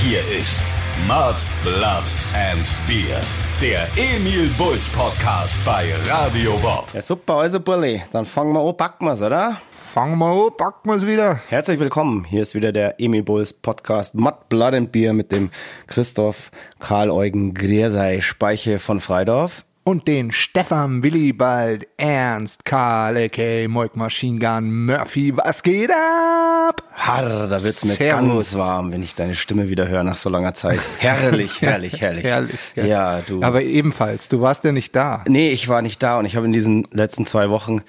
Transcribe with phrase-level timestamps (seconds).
[0.00, 0.64] Hier ist
[1.08, 3.20] Mud, Blood and Beer.
[3.60, 6.86] Der Emil Bulls Podcast bei Radio Bob.
[6.94, 8.00] Ja, super, also Bulli.
[8.12, 9.60] Dann fangen wir an, packen wir's, oder?
[9.70, 11.40] Fangen wir an, packen wir's wieder.
[11.48, 12.24] Herzlich willkommen.
[12.24, 15.50] Hier ist wieder der Emil Bulls Podcast Mud, Blood and Beer mit dem
[15.88, 19.64] Christoph Karl Eugen Griersei Speiche von Freidorf.
[19.84, 23.68] Und den Stefan Willibald Ernst Karl a.k.
[23.68, 25.34] Moik Machine Gun Murphy.
[25.34, 26.82] Was geht ab?
[26.92, 28.50] Harr, da wird's mir Servus.
[28.50, 30.80] ganz warm, wenn ich deine Stimme wieder höre nach so langer Zeit.
[30.98, 32.24] Herrlich, herrlich, herrlich.
[32.24, 32.58] Herrlich.
[32.74, 32.86] gell?
[32.86, 33.42] Ja, du.
[33.42, 35.24] Aber ebenfalls, du warst ja nicht da.
[35.26, 37.80] Nee, ich war nicht da und ich habe in diesen letzten zwei Wochen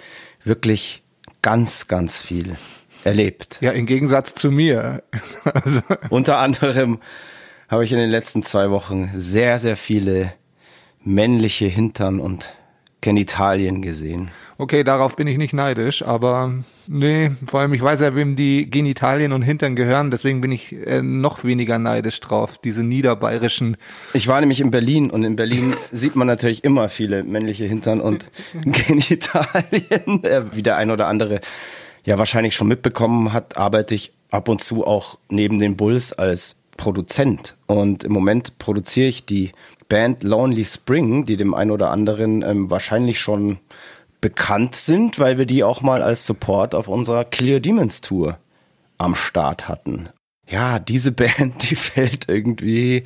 [0.46, 1.04] wirklich
[1.42, 2.56] ganz, ganz viel
[3.04, 3.58] erlebt.
[3.60, 5.04] Ja, im Gegensatz zu mir.
[5.44, 7.00] Also, Unter anderem
[7.68, 10.34] habe ich in den letzten zwei Wochen sehr, sehr viele
[11.04, 12.50] männliche Hintern und
[13.02, 14.30] Genitalien gesehen.
[14.58, 16.54] okay, darauf bin ich nicht neidisch, aber
[16.86, 20.74] nee, vor allem ich weiß ja, wem die Genitalien und Hintern gehören, deswegen bin ich
[20.74, 23.78] äh, noch weniger neidisch drauf, diese niederbayerischen.
[24.14, 28.02] Ich war nämlich in Berlin und in Berlin sieht man natürlich immer viele männliche Hintern
[28.02, 30.24] und Genitalien.
[30.26, 31.40] Äh, Wie der ein oder andere
[32.04, 36.58] ja wahrscheinlich schon mitbekommen hat, arbeite ich ab und zu auch neben den Bulls als
[36.76, 37.56] Produzent.
[37.68, 39.52] Und im Moment produziere ich die
[39.90, 43.58] Band Lonely Spring, die dem einen oder anderen ähm, wahrscheinlich schon
[44.22, 48.38] bekannt sind, weil wir die auch mal als Support auf unserer Clear Demons Tour
[48.98, 50.10] am Start hatten.
[50.48, 53.04] Ja, diese Band, die fällt irgendwie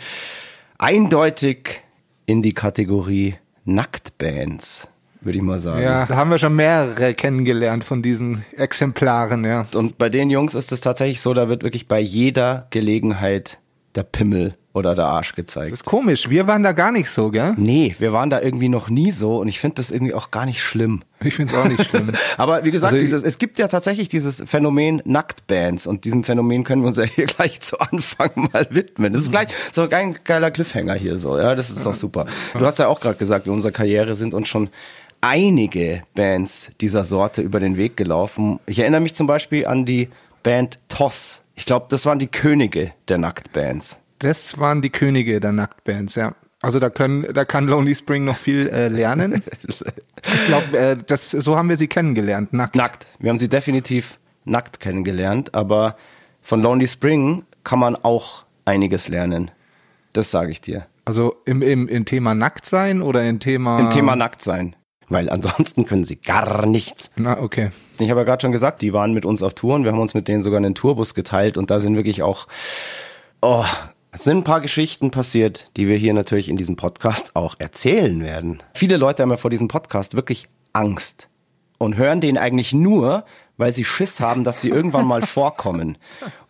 [0.77, 1.81] eindeutig
[2.25, 4.87] in die Kategorie Nacktbands,
[5.21, 5.81] würde ich mal sagen.
[5.81, 9.67] Ja, da haben wir schon mehrere kennengelernt von diesen Exemplaren, ja.
[9.73, 13.59] Und bei den Jungs ist es tatsächlich so, da wird wirklich bei jeder Gelegenheit
[13.95, 15.71] der Pimmel oder der Arsch gezeigt.
[15.71, 17.53] Das ist komisch, wir waren da gar nicht so, gell?
[17.57, 20.45] Nee, wir waren da irgendwie noch nie so und ich finde das irgendwie auch gar
[20.45, 21.03] nicht schlimm.
[21.23, 22.11] Ich find's auch nicht schlimm.
[22.37, 26.63] Aber wie gesagt, Also dieses, es gibt ja tatsächlich dieses Phänomen Nacktbands und diesem Phänomen
[26.63, 29.13] können wir uns ja hier gleich zu Anfang mal widmen.
[29.13, 32.25] Das ist gleich so ein geiler Cliffhanger hier so, ja, das ist doch super.
[32.57, 34.69] Du hast ja auch gerade gesagt, in unserer Karriere sind uns schon
[35.21, 38.59] einige Bands dieser Sorte über den Weg gelaufen.
[38.65, 40.09] Ich erinnere mich zum Beispiel an die
[40.41, 41.41] Band Toss.
[41.55, 43.99] Ich glaube, das waren die Könige der Nacktbands.
[44.23, 46.33] Das waren die Könige der Nacktbands, ja.
[46.61, 49.43] Also da können, da kann Lonely Spring noch viel äh, lernen.
[50.25, 52.77] Ich glaube, äh, das so haben wir sie kennengelernt, nackt.
[52.77, 53.07] Nackt.
[53.19, 55.97] Wir haben sie definitiv nackt kennengelernt, aber
[56.41, 59.51] von Lonely Spring kann man auch einiges lernen.
[60.13, 60.85] Das sage ich dir.
[61.03, 64.77] Also im, im, im Thema nackt sein oder im Thema Im Thema nackt sein.
[65.09, 67.11] Weil ansonsten können sie gar nichts.
[67.17, 67.71] Na okay.
[67.99, 69.83] Ich habe ja gerade schon gesagt, die waren mit uns auf Touren.
[69.83, 72.47] Wir haben uns mit denen sogar einen Tourbus geteilt und da sind wirklich auch,
[73.41, 73.65] oh,
[74.13, 78.21] es sind ein paar Geschichten passiert, die wir hier natürlich in diesem Podcast auch erzählen
[78.21, 78.61] werden.
[78.75, 81.27] Viele Leute haben ja vor diesem Podcast wirklich Angst
[81.79, 83.25] und hören den eigentlich nur,
[83.57, 85.97] weil sie Schiss haben, dass sie irgendwann mal vorkommen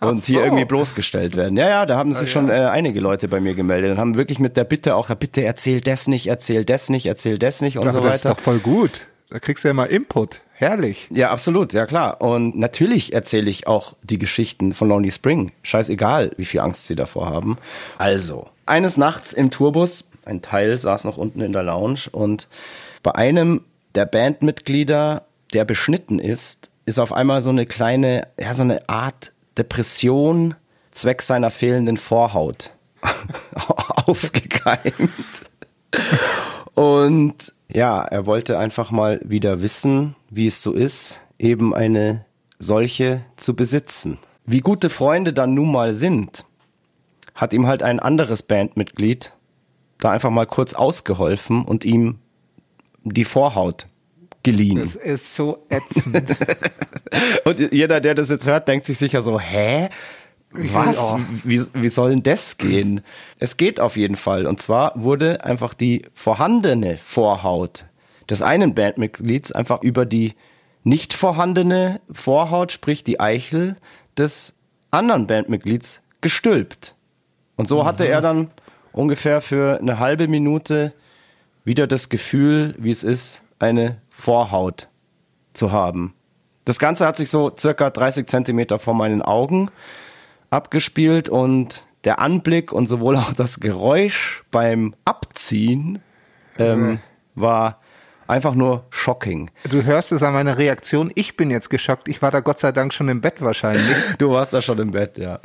[0.02, 0.34] und so.
[0.34, 1.58] hier irgendwie bloßgestellt werden.
[1.58, 4.40] Ja, ja, da haben sich schon äh, einige Leute bei mir gemeldet und haben wirklich
[4.40, 7.84] mit der Bitte auch, bitte erzähl das nicht, erzähl das nicht, erzähl das nicht und
[7.84, 8.36] Aber so das ist weiter.
[8.36, 9.08] doch voll gut.
[9.34, 10.42] Da kriegst du ja mal Input.
[10.54, 11.08] Herrlich.
[11.10, 12.22] Ja, absolut, ja klar.
[12.22, 15.52] Und natürlich erzähle ich auch die Geschichten von Lonely Spring.
[15.64, 17.58] Scheißegal, wie viel Angst sie davor haben.
[17.98, 22.48] Also, eines Nachts im Tourbus, ein Teil saß noch unten in der Lounge und
[23.02, 23.62] bei einem
[23.96, 29.32] der Bandmitglieder, der beschnitten ist, ist auf einmal so eine kleine, ja, so eine Art
[29.58, 30.54] Depression
[30.92, 32.70] zwecks seiner fehlenden Vorhaut
[34.06, 35.10] aufgekeimt.
[36.76, 42.26] Und ja, er wollte einfach mal wieder wissen, wie es so ist, eben eine
[42.60, 44.18] solche zu besitzen.
[44.46, 46.46] Wie gute Freunde dann nun mal sind,
[47.36, 49.32] hat ihm halt ein anderes Bandmitglied
[50.00, 52.20] da einfach mal kurz ausgeholfen und ihm
[53.04, 53.88] die Vorhaut
[54.44, 54.80] geliehen.
[54.80, 56.36] Das ist so ätzend.
[57.46, 59.90] Und jeder, der das jetzt hört, denkt sich sicher so, hä?
[60.54, 61.16] Was?
[61.44, 63.02] Wie, wie soll denn das gehen?
[63.40, 64.46] Es geht auf jeden Fall.
[64.46, 67.86] Und zwar wurde einfach die vorhandene Vorhaut
[68.30, 70.34] des einen Bandmitglieds einfach über die
[70.84, 73.78] nicht vorhandene Vorhaut, sprich die Eichel
[74.18, 74.56] des
[74.92, 76.96] anderen Bandmitglieds gestülpt.
[77.56, 78.52] Und so hatte er dann
[78.92, 80.94] ungefähr für eine halbe Minute
[81.64, 84.88] wieder das Gefühl, wie es ist, eine Vorhaut
[85.54, 86.14] zu haben.
[86.66, 89.70] Das Ganze hat sich so circa 30 Zentimeter vor meinen Augen
[90.54, 96.00] abgespielt und der Anblick und sowohl auch das Geräusch beim Abziehen
[96.58, 97.00] ähm,
[97.36, 97.80] war
[98.28, 99.52] einfach nur shocking.
[99.70, 101.12] Du hörst es an meiner Reaktion.
[101.16, 102.08] Ich bin jetzt geschockt.
[102.08, 103.96] Ich war da Gott sei Dank schon im Bett wahrscheinlich.
[104.18, 105.40] Du warst da schon im Bett, ja.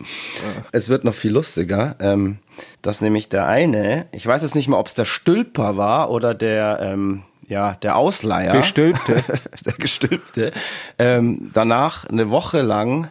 [0.73, 2.39] Es wird noch viel lustiger, ähm,
[2.83, 6.35] dass nämlich der eine, ich weiß jetzt nicht mehr, ob es der Stülper war oder
[6.35, 8.53] der, ähm, ja, der Ausleiher.
[8.53, 9.25] Gestülpte.
[9.65, 10.53] der Gestülpte.
[10.99, 13.11] Ähm, danach eine Woche lang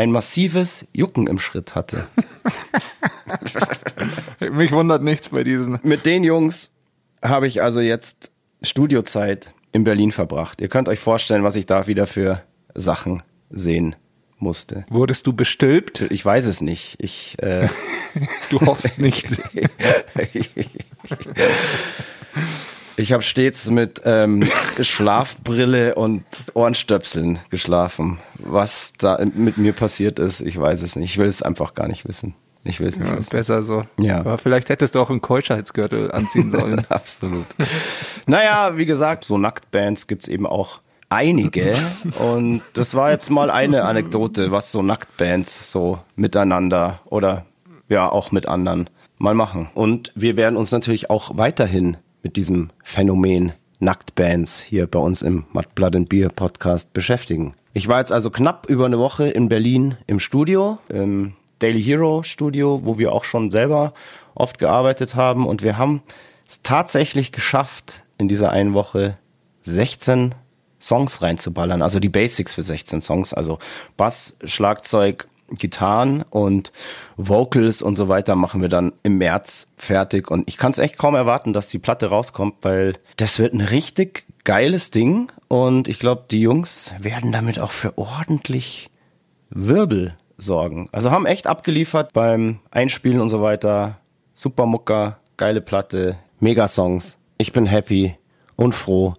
[0.00, 2.06] ein massives Jucken im Schritt hatte.
[4.50, 5.78] Mich wundert nichts bei diesen.
[5.82, 6.70] Mit den Jungs
[7.20, 8.30] habe ich also jetzt
[8.62, 10.62] Studiozeit in Berlin verbracht.
[10.62, 12.42] Ihr könnt euch vorstellen, was ich da wieder für
[12.74, 13.94] Sachen sehen
[14.38, 14.86] musste.
[14.88, 16.00] Wurdest du bestülpt?
[16.08, 16.96] Ich weiß es nicht.
[16.98, 17.68] Ich, äh,
[18.48, 19.26] Du hoffst nicht.
[22.96, 24.48] ich habe stets mit ähm,
[24.80, 26.24] Schlafbrille und
[26.54, 28.18] Ohrenstöpseln geschlafen.
[28.52, 31.10] Was da mit mir passiert ist, ich weiß es nicht.
[31.12, 32.34] Ich will es einfach gar nicht wissen.
[32.62, 33.30] Ich will es nicht Ja, wissen.
[33.30, 33.84] besser so.
[33.98, 34.18] Ja.
[34.18, 36.84] Aber vielleicht hättest du auch einen Keuschheitsgürtel anziehen sollen.
[36.88, 37.46] Absolut.
[38.26, 41.74] naja, wie gesagt, so Nacktbands gibt's eben auch einige.
[42.18, 47.46] Und das war jetzt mal eine Anekdote, was so Nacktbands so miteinander oder
[47.88, 49.70] ja auch mit anderen mal machen.
[49.74, 55.44] Und wir werden uns natürlich auch weiterhin mit diesem Phänomen Nacktbands hier bei uns im
[55.52, 57.54] Mud Blood and Beer Podcast beschäftigen.
[57.72, 62.22] Ich war jetzt also knapp über eine Woche in Berlin im Studio, im Daily Hero
[62.24, 63.94] Studio, wo wir auch schon selber
[64.34, 65.46] oft gearbeitet haben.
[65.46, 66.02] Und wir haben
[66.46, 69.16] es tatsächlich geschafft, in dieser einen Woche
[69.62, 70.34] 16
[70.80, 73.58] Songs reinzuballern, also die Basics für 16 Songs, also
[73.96, 76.72] Bass, Schlagzeug, Gitarren und
[77.16, 80.30] Vocals und so weiter machen wir dann im März fertig.
[80.30, 83.60] Und ich kann es echt kaum erwarten, dass die Platte rauskommt, weil das wird ein
[83.60, 85.30] richtig geiles Ding.
[85.48, 88.90] Und ich glaube, die Jungs werden damit auch für ordentlich
[89.50, 90.88] Wirbel sorgen.
[90.92, 93.98] Also haben echt abgeliefert beim Einspielen und so weiter.
[94.34, 97.18] Super Mucker, geile Platte, Megasongs.
[97.38, 98.16] Ich bin happy
[98.56, 99.14] und froh,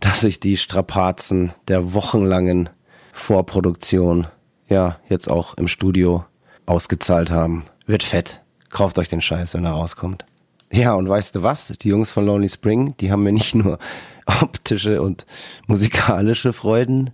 [0.00, 2.70] dass sich die Strapazen der wochenlangen
[3.12, 4.26] Vorproduktion
[4.68, 6.24] ja jetzt auch im Studio
[6.66, 7.64] ausgezahlt haben.
[7.86, 8.40] Wird fett.
[8.70, 10.24] Kauft euch den Scheiß, wenn er rauskommt.
[10.70, 11.68] Ja, und weißt du was?
[11.82, 13.78] Die Jungs von Lonely Spring, die haben mir nicht nur
[14.42, 15.26] optische und
[15.66, 17.10] musikalische Freuden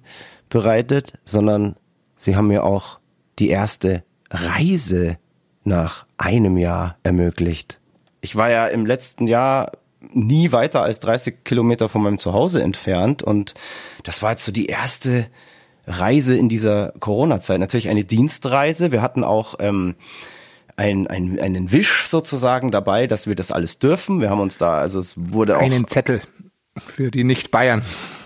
[0.49, 1.77] bereitet, sondern
[2.17, 2.99] sie haben mir auch
[3.39, 5.19] die erste Reise
[5.65, 7.79] nach einem Jahr ermöglicht.
[8.21, 13.23] Ich war ja im letzten Jahr nie weiter als 30 Kilometer von meinem Zuhause entfernt
[13.23, 13.55] und
[14.05, 15.27] das war jetzt so die erste
[15.87, 17.59] Reise in dieser Corona-Zeit.
[17.61, 18.93] Natürlich eine Dienstreise.
[18.93, 19.97] Wir hatten auch ähm,
[20.77, 24.21] ein, ein, einen Wisch sozusagen dabei, dass wir das alles dürfen.
[24.21, 26.21] Wir haben uns da, also es wurde auch Einen Zettel
[26.81, 27.83] für die Nicht-Bayern.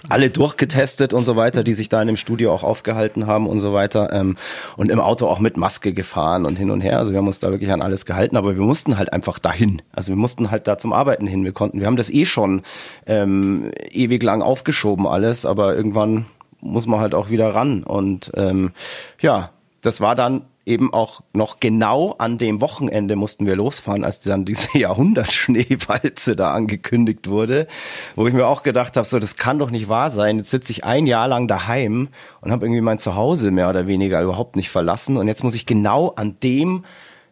[0.09, 3.61] alle durchgetestet und so weiter, die sich da in dem Studio auch aufgehalten haben und
[3.61, 4.13] so weiter.
[4.13, 4.37] Ähm,
[4.77, 6.99] und im Auto auch mit Maske gefahren und hin und her.
[6.99, 9.83] Also wir haben uns da wirklich an alles gehalten, aber wir mussten halt einfach dahin.
[9.93, 11.45] Also wir mussten halt da zum Arbeiten hin.
[11.45, 12.63] Wir konnten, wir haben das eh schon
[13.07, 16.27] ähm, ewig lang aufgeschoben alles, aber irgendwann
[16.61, 17.85] muss man halt auch wieder ran.
[17.85, 18.73] Und ähm,
[19.21, 19.51] ja,
[19.83, 24.45] das war dann eben auch noch genau an dem Wochenende mussten wir losfahren, als dann
[24.45, 27.67] diese Jahrhundertschneewalze da angekündigt wurde,
[28.15, 30.39] wo ich mir auch gedacht habe, so das kann doch nicht wahr sein.
[30.39, 32.09] Jetzt sitze ich ein Jahr lang daheim
[32.41, 35.67] und habe irgendwie mein Zuhause mehr oder weniger überhaupt nicht verlassen und jetzt muss ich
[35.67, 36.85] genau an dem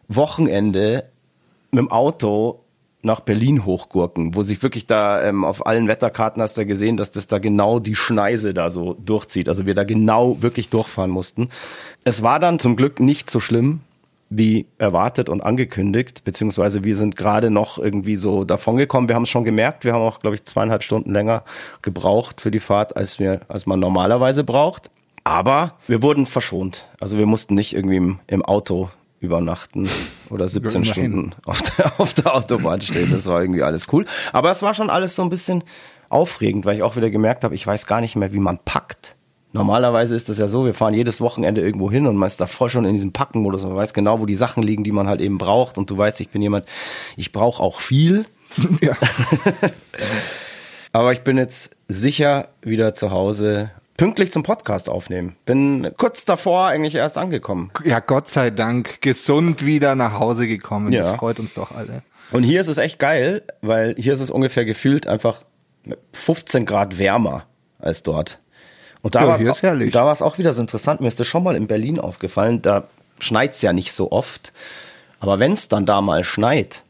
[0.09, 1.05] Wochenende
[1.71, 2.60] mit dem Auto
[3.03, 7.11] nach Berlin hochgurken, wo sich wirklich da ähm, auf allen Wetterkarten hast du gesehen, dass
[7.11, 9.49] das da genau die Schneise da so durchzieht.
[9.49, 11.49] Also wir da genau wirklich durchfahren mussten.
[12.03, 13.81] Es war dann zum Glück nicht so schlimm
[14.31, 19.09] wie erwartet und angekündigt, beziehungsweise wir sind gerade noch irgendwie so davongekommen.
[19.09, 21.43] Wir haben es schon gemerkt, wir haben auch, glaube ich, zweieinhalb Stunden länger
[21.81, 24.89] gebraucht für die Fahrt, als wir, als man normalerweise braucht.
[25.25, 26.87] Aber wir wurden verschont.
[26.99, 28.89] Also wir mussten nicht irgendwie im, im Auto
[29.21, 29.87] übernachten
[30.29, 30.93] oder 17 immerhin.
[30.93, 33.11] Stunden auf der, auf der Autobahn stehen.
[33.11, 34.05] Das war irgendwie alles cool.
[34.33, 35.63] Aber es war schon alles so ein bisschen
[36.09, 39.15] aufregend, weil ich auch wieder gemerkt habe, ich weiß gar nicht mehr, wie man packt.
[39.53, 42.45] Normalerweise ist das ja so, wir fahren jedes Wochenende irgendwo hin und man ist da
[42.45, 43.65] voll schon in diesem Packenmodus.
[43.65, 45.77] Man weiß genau, wo die Sachen liegen, die man halt eben braucht.
[45.77, 46.65] Und du weißt, ich bin jemand,
[47.15, 48.25] ich brauche auch viel.
[48.81, 48.97] Ja.
[50.93, 53.71] Aber ich bin jetzt sicher wieder zu Hause,
[54.01, 55.35] pünktlich zum Podcast aufnehmen.
[55.45, 57.69] Bin kurz davor eigentlich erst angekommen.
[57.83, 60.91] ja, Gott sei Dank gesund wieder nach Hause gekommen.
[60.91, 61.13] Das Ja.
[61.17, 62.01] freut uns doch alle.
[62.31, 65.43] Und hier ist es echt geil, weil hier ist es ungefähr gefühlt einfach
[66.13, 67.43] 15 Grad wärmer
[67.77, 68.39] als dort.
[69.03, 70.99] Und da Ja, war da es auch wieder so interessant.
[70.99, 72.63] Mir ist das schon mal in Berlin aufgefallen.
[72.63, 72.85] Da
[73.19, 74.51] schneit's ja nicht so oft.
[75.19, 76.81] Aber wenn es dann da mal schneit,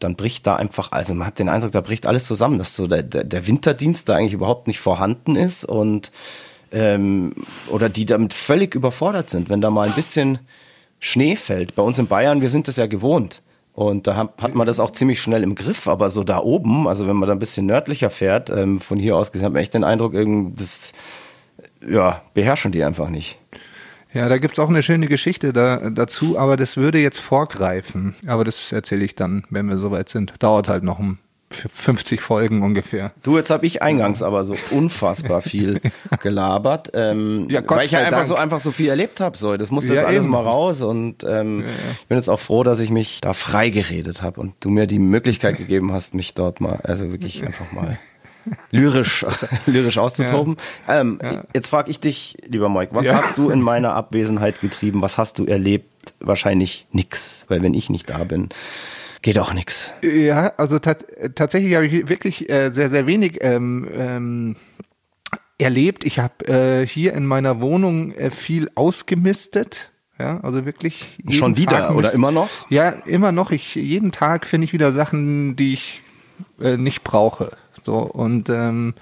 [0.00, 2.86] dann bricht da einfach, also man hat den Eindruck, da bricht alles zusammen, dass so
[2.86, 6.12] der, der, der Winterdienst da eigentlich überhaupt nicht vorhanden ist und
[6.72, 7.32] ähm,
[7.70, 10.38] oder die damit völlig überfordert sind, wenn da mal ein bisschen
[11.00, 11.74] Schnee fällt.
[11.74, 13.42] Bei uns in Bayern, wir sind das ja gewohnt.
[13.72, 17.06] Und da hat, man das auch ziemlich schnell im Griff, aber so da oben, also
[17.06, 19.74] wenn man da ein bisschen nördlicher fährt, ähm, von hier aus gesehen, hat man echt
[19.74, 20.14] den Eindruck,
[20.56, 20.92] das
[21.88, 23.38] ja, beherrschen die einfach nicht.
[24.12, 28.16] Ja, da gibt's auch eine schöne Geschichte da, dazu, aber das würde jetzt vorgreifen.
[28.26, 30.42] Aber das erzähle ich dann, wenn wir soweit sind.
[30.42, 31.18] Dauert halt noch ein
[31.50, 33.12] 50 Folgen ungefähr.
[33.22, 35.80] Du, jetzt habe ich eingangs aber so unfassbar viel
[36.22, 38.26] gelabert, ähm, Ja, Gott weil ich ja einfach Dank.
[38.28, 39.36] so einfach so viel erlebt habe.
[39.38, 40.32] So, das musste Ja, jetzt alles eben.
[40.32, 41.64] mal raus und ähm,
[42.00, 44.86] ich bin jetzt auch froh, dass ich mich da frei geredet habe und du mir
[44.86, 47.98] die Möglichkeit gegeben hast, mich dort mal, also wirklich einfach mal
[48.70, 49.24] lyrisch,
[49.66, 50.56] lyrisch auszutoben.
[50.88, 51.18] Ähm,
[51.54, 53.14] Jetzt frage ich dich, lieber Mike, was Ja.
[53.14, 55.02] hast du in meiner Abwesenheit getrieben?
[55.02, 55.86] Was hast du erlebt?
[56.20, 58.48] Wahrscheinlich nix, weil wenn ich nicht da bin,
[59.22, 59.92] geht auch nix.
[60.02, 64.56] Ja, also tat, tatsächlich habe ich wirklich äh, sehr, sehr wenig ähm, ähm,
[65.58, 66.04] erlebt.
[66.04, 69.90] Ich habe äh, hier in meiner Wohnung äh, viel ausgemistet.
[70.18, 71.16] Ja, also wirklich.
[71.18, 72.48] jeden Schon wieder Tag oder immer noch?
[72.70, 73.52] Ja, immer noch.
[73.52, 76.02] Ich jeden Tag finde ich wieder Sachen, die ich
[76.60, 77.56] äh, nicht brauche.
[77.82, 78.94] So und ähm,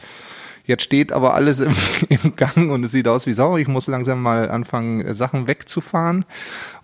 [0.67, 1.75] jetzt steht aber alles im,
[2.09, 3.57] im Gang und es sieht aus wie Sau.
[3.57, 6.25] Ich muss langsam mal anfangen, äh, Sachen wegzufahren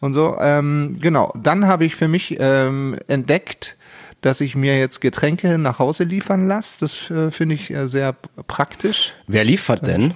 [0.00, 0.36] und so.
[0.40, 1.32] Ähm, genau.
[1.40, 3.76] Dann habe ich für mich ähm, entdeckt,
[4.20, 6.78] dass ich mir jetzt Getränke nach Hause liefern lasse.
[6.80, 8.14] Das äh, finde ich äh, sehr
[8.46, 9.14] praktisch.
[9.26, 10.14] Wer liefert denn?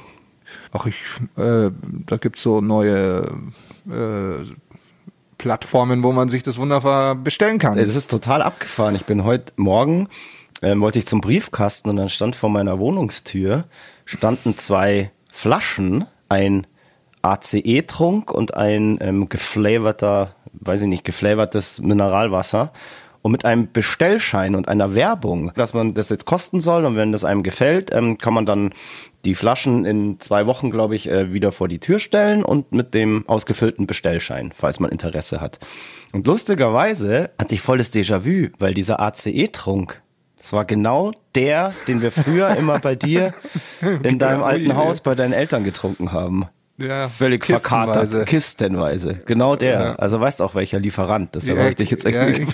[0.73, 0.97] Ach, ich,
[1.37, 1.71] äh,
[2.07, 3.23] da gibt's so neue
[3.91, 4.45] äh,
[5.39, 7.77] Plattformen, wo man sich das wunderbar bestellen kann.
[7.77, 8.95] Das ist total abgefahren.
[8.95, 10.09] Ich bin heute Morgen,
[10.63, 13.65] ähm, wollte ich zum Briefkasten und dann stand vor meiner Wohnungstür,
[14.05, 16.67] standen zwei Flaschen, ein
[17.23, 22.73] ACE-Trunk und ein ähm, geflavorter, weiß ich nicht, geflavortes Mineralwasser.
[23.23, 27.11] Und mit einem Bestellschein und einer Werbung, dass man das jetzt kosten soll und wenn
[27.11, 28.73] das einem gefällt, ähm, kann man dann
[29.25, 32.95] die Flaschen in zwei Wochen, glaube ich, äh, wieder vor die Tür stellen und mit
[32.95, 35.59] dem ausgefüllten Bestellschein, falls man Interesse hat.
[36.13, 40.01] Und lustigerweise hatte ich volles Déjà-vu, weil dieser ACE-Trunk,
[40.47, 43.35] das war genau der, den wir früher immer bei dir
[43.81, 44.77] in deinem Genau, alten.
[44.77, 46.47] Haus bei deinen Eltern getrunken haben.
[46.79, 47.97] Ja, Völlig kistenweise.
[48.11, 49.15] verkatert, kistenweise.
[49.27, 49.81] Genau der.
[49.81, 49.95] Ja.
[49.97, 51.35] Also weißt auch welcher Lieferant.
[51.35, 52.47] Deshalb Ja, habe ich dich jetzt ja, ich-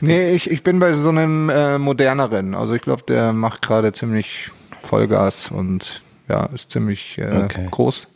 [0.00, 2.54] Nee, ich, ich bin bei so einem äh, moderneren.
[2.54, 4.50] Also ich glaube, der macht gerade ziemlich
[4.82, 7.68] Vollgas und ja, ist ziemlich äh, Okay.
[7.70, 8.08] groß.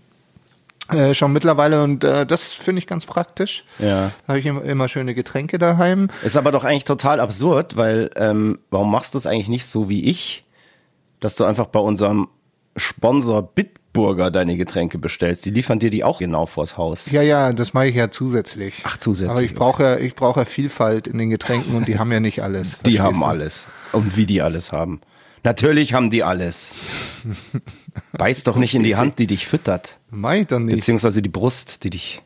[0.92, 3.64] Äh, schon mittlerweile und äh, das finde ich ganz praktisch.
[3.78, 4.10] Ja.
[4.26, 6.08] Da habe ich immer, immer schöne Getränke daheim.
[6.22, 9.88] Ist aber doch eigentlich total absurd, weil ähm, warum machst du es eigentlich nicht so
[9.88, 10.44] wie ich,
[11.20, 12.28] dass du einfach bei unserem
[12.76, 15.44] Sponsor Bitburger deine Getränke bestellst?
[15.44, 17.10] Die liefern dir die auch genau vors Haus.
[17.10, 18.82] Ja, ja, das mache ich ja zusätzlich.
[18.84, 21.98] Ach, zusätzlich, Aber ich brauche ja, ich brauche ja Vielfalt in den Getränken und die
[21.98, 22.78] haben ja nicht alles.
[22.84, 23.26] Die haben du?
[23.26, 23.66] alles.
[23.92, 25.00] Und wie die alles haben.
[25.42, 26.70] Natürlich haben die alles.
[28.12, 29.98] Beiß doch nicht in die Hand, die dich füttert.
[30.12, 30.74] Ich doch nicht.
[30.74, 32.22] Beziehungsweise die Brust, die dich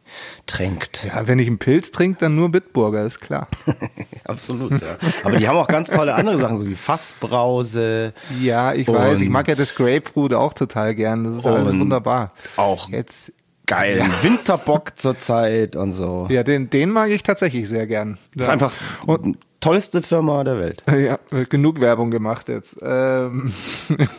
[0.46, 1.04] tränkt.
[1.06, 3.48] Ja, wenn ich einen Pilz trinke, dann nur Bitburger, ist klar.
[4.24, 4.96] Absolut, ja.
[5.22, 8.12] Aber die haben auch ganz tolle andere Sachen, so wie Fassbrause.
[8.40, 11.24] Ja, ich weiß, ich Und- mag ja das Grapefruit auch total gern.
[11.24, 12.32] Das ist alles Und wunderbar.
[12.56, 13.32] auch Jetzt,
[13.66, 16.26] Geilen Winterbock zurzeit und so.
[16.30, 18.18] ja, den, den mag ich tatsächlich sehr gern.
[18.34, 18.72] Das ist einfach
[19.06, 20.82] die tollste Firma der Welt.
[20.94, 21.18] Ja,
[21.48, 22.78] genug Werbung gemacht jetzt.
[22.82, 23.52] Ähm,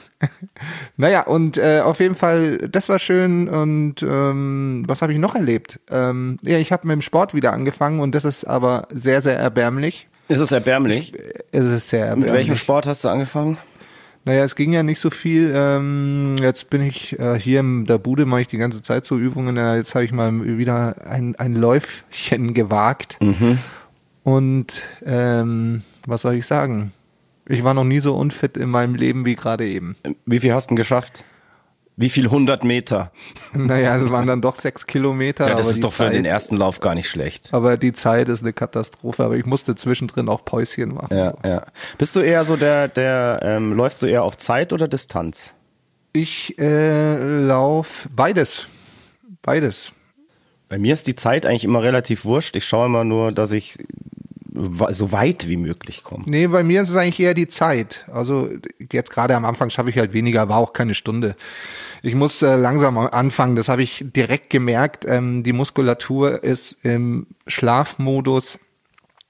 [0.98, 3.48] naja, und äh, auf jeden Fall, das war schön.
[3.48, 5.80] Und ähm, was habe ich noch erlebt?
[5.90, 9.38] Ähm, ja, ich habe mit dem Sport wieder angefangen und das ist aber sehr, sehr
[9.38, 10.08] erbärmlich.
[10.28, 11.14] Ist es erbärmlich?
[11.52, 12.32] Es ist sehr erbärmlich.
[12.32, 13.58] Mit welchem Sport hast du angefangen?
[14.26, 15.54] Naja, es ging ja nicht so viel.
[15.56, 19.20] Ähm, jetzt bin ich äh, hier in der Bude, mache ich die ganze Zeit so
[19.20, 19.56] Übungen.
[19.56, 23.20] Ja, jetzt habe ich mal wieder ein, ein Läufchen gewagt.
[24.26, 26.92] Und ähm, was soll ich sagen?
[27.48, 29.96] Ich war noch nie so unfit in meinem Leben wie gerade eben.
[30.26, 31.24] Wie viel hast du denn geschafft?
[31.96, 33.12] Wie viel 100 Meter?
[33.54, 35.48] Naja, es waren dann doch sechs Kilometer.
[35.48, 37.50] Ja, das ist doch für Zeit, den ersten Lauf gar nicht schlecht.
[37.54, 39.24] Aber die Zeit ist eine Katastrophe.
[39.24, 41.16] Aber ich musste zwischendrin auch Päuschen machen.
[41.16, 41.66] Ja, ja.
[42.00, 45.54] Bist du eher so der, der, ähm, läufst du eher auf Zeit oder Distanz?
[46.14, 48.66] Ich äh, lauf beides.
[49.44, 49.92] Beides.
[50.68, 52.56] Bei mir ist die Zeit eigentlich immer relativ wurscht.
[52.56, 53.78] Ich schaue immer nur, dass ich
[54.92, 56.24] so weit wie möglich komme.
[56.28, 58.06] Nee, bei mir ist es eigentlich eher die Zeit.
[58.12, 58.50] Also
[58.92, 61.36] jetzt gerade am Anfang schaffe ich halt weniger, aber auch keine Stunde.
[62.02, 65.06] Ich muss äh, langsam anfangen, das habe ich direkt gemerkt.
[65.08, 68.60] Ähm, die Muskulatur ist im Schlafmodus.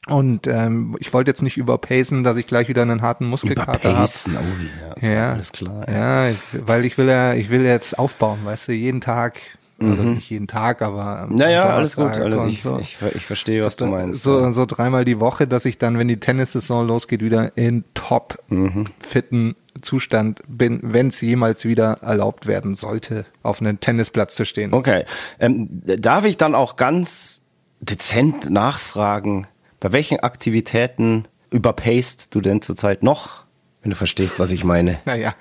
[0.08, 4.12] Und ähm, ich wollte jetzt nicht überpacen, dass ich gleich wieder einen harten Muskelkater habe.
[4.27, 5.10] Oh, ja.
[5.10, 5.84] Ja, Alles klar.
[5.89, 6.29] Ja.
[6.29, 9.39] Ja, weil ich will ja, ich will jetzt aufbauen, weißt du, jeden Tag,
[9.79, 11.72] also nicht jeden Tag, aber Naja, Mhm.
[11.72, 12.05] alles gut.
[12.05, 12.79] Alles, ich, so.
[12.79, 14.24] ich, ich verstehe, was du meinst.
[14.24, 14.51] So, ja.
[14.51, 18.86] so dreimal die Woche, dass ich dann, wenn die Tennissaison losgeht, wieder in top Mhm.
[19.00, 24.74] fitten Zustand bin, wenn es jemals wieder erlaubt werden sollte, auf einem Tennisplatz zu stehen.
[24.74, 25.03] Okay.
[25.39, 27.41] Ähm, darf ich dann auch ganz
[27.82, 29.48] dezent nachfragen,
[29.82, 33.44] bei welchen Aktivitäten überpaced du denn zurzeit noch?
[33.82, 35.00] Wenn du verstehst, was ich meine.
[35.05, 35.36] Naja.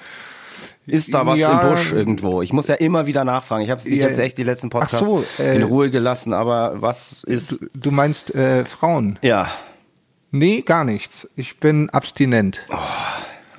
[0.86, 2.42] Ist da was Ja, im Busch irgendwo?
[2.42, 3.62] Ich muss ja immer wieder nachfragen.
[3.64, 6.80] Ich habe dich Ja, jetzt echt die letzten Podcasts so, äh, in Ruhe gelassen, aber
[6.82, 7.60] was ist...
[7.62, 9.18] Du, du meinst äh, Frauen?
[9.22, 9.48] Ja,
[10.36, 11.28] Nee, gar nichts.
[11.36, 12.66] Ich bin abstinent.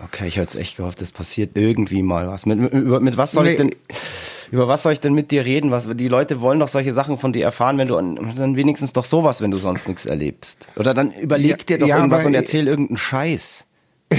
[0.03, 2.45] Okay, ich hätte jetzt echt gehofft, es passiert irgendwie mal was.
[2.45, 3.69] Mit, mit, über- mit was soll ich Nee.
[3.69, 3.75] denn,
[4.51, 5.71] über was soll ich denn mit dir reden?
[5.71, 7.95] Was, die Leute wollen doch solche Sachen von dir erfahren, wenn du,
[8.35, 10.67] dann wenigstens doch sowas, wenn du sonst nichts erlebst.
[10.75, 13.63] Oder dann überleg Ja, dir doch ja, irgendwas und erzähl irgendeinen Scheiß.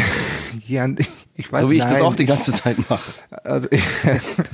[0.67, 0.87] Ja,
[1.35, 2.03] ich weiß So wie ich das nein.
[2.03, 3.13] auch die ganze Zeit mache.
[3.45, 3.85] Also ich,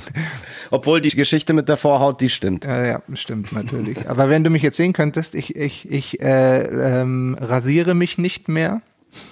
[0.70, 2.64] Obwohl die Geschichte mit der Vorhaut, die stimmt.
[2.64, 4.08] ja, ja, stimmt natürlich.
[4.08, 6.62] Aber wenn du mich jetzt sehen könntest, ich, ich, ich äh,
[7.00, 8.80] ähm, rasiere mich nicht mehr.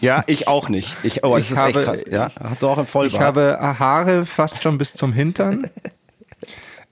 [0.02, 0.94] Ja, ich auch nicht.
[1.02, 2.04] Ich, oh, das Ich ist habe- echt krass.
[2.10, 3.22] Ja, hast du auch Ich Vollbart?
[3.22, 5.68] habe Haare fast schon bis zum Hintern.